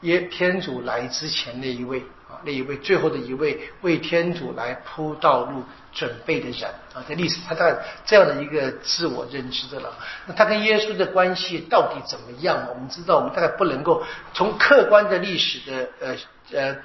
[0.00, 2.42] 耶天主来之前那一位啊。
[2.44, 5.62] 那一位最后的一位为天主来铺道路
[5.92, 9.94] 准备的人啊，在历史他大概这样的一个自我认知的了。
[10.26, 12.66] 那他跟耶稣的关系到底怎么样？
[12.68, 14.02] 我们知道，我们大概不能够
[14.34, 16.16] 从客观的历史的呃
[16.52, 16.76] 呃。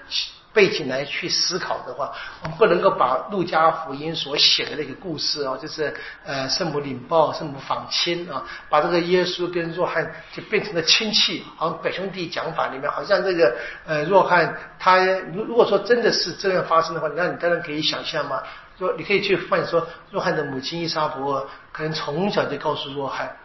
[0.54, 2.12] 背景来去思考的话，
[2.43, 5.93] 我们不能够把路加福音所写的那个故事啊，就是
[6.26, 14.97] 呃圣母领报、圣母访亲啊，把这个耶稣跟若翰就变成了亲戚，好像表兄弟讲法里面，好像这个呃若翰他
[15.34, 18.43] 如如果说真的是这样发生的话，那你当然可以想象嘛，
[18.78, 23.38] 说你可以去幻说若翰的母亲伊莎伯可能从小就告诉若翰。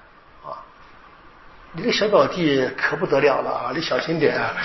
[1.77, 3.73] 你这小表弟可不得了了啊！
[3.75, 4.57] 你小心点啊！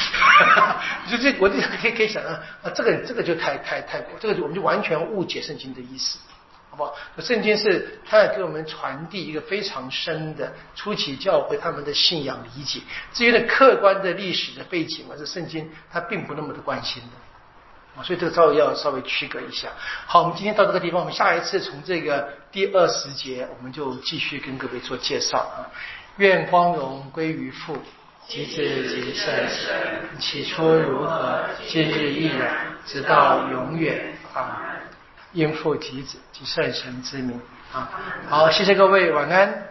[1.12, 6.20] 就这，我就可以可以想啊，啊，这个这个就太太太过，这个我们就完全误解圣经的意思，
[6.70, 6.96] 好不好？
[7.20, 12.80] 圣经是它要给我们传递一个非常深的初期教会他们的信仰理解。
[13.12, 19.68] 至于呢客观的历史的背景嘛，这圣经它并不那么的关心的，所以这个稍微要稍微区隔一下。
[20.06, 25.68] 好，我们今天到这个地方，我们下一次从这个第二十节，我们就继续跟各位做介绍啊。
[26.22, 27.76] 愿光荣归于父，
[28.28, 29.74] 及子及圣神。
[30.20, 34.14] 起初如何，今日亦然，直到永远。
[34.36, 34.62] 啊！
[35.34, 37.42] 应父及子及圣神之名。
[37.74, 37.90] 啊，
[38.30, 39.71] 好，谢谢各位，晚安。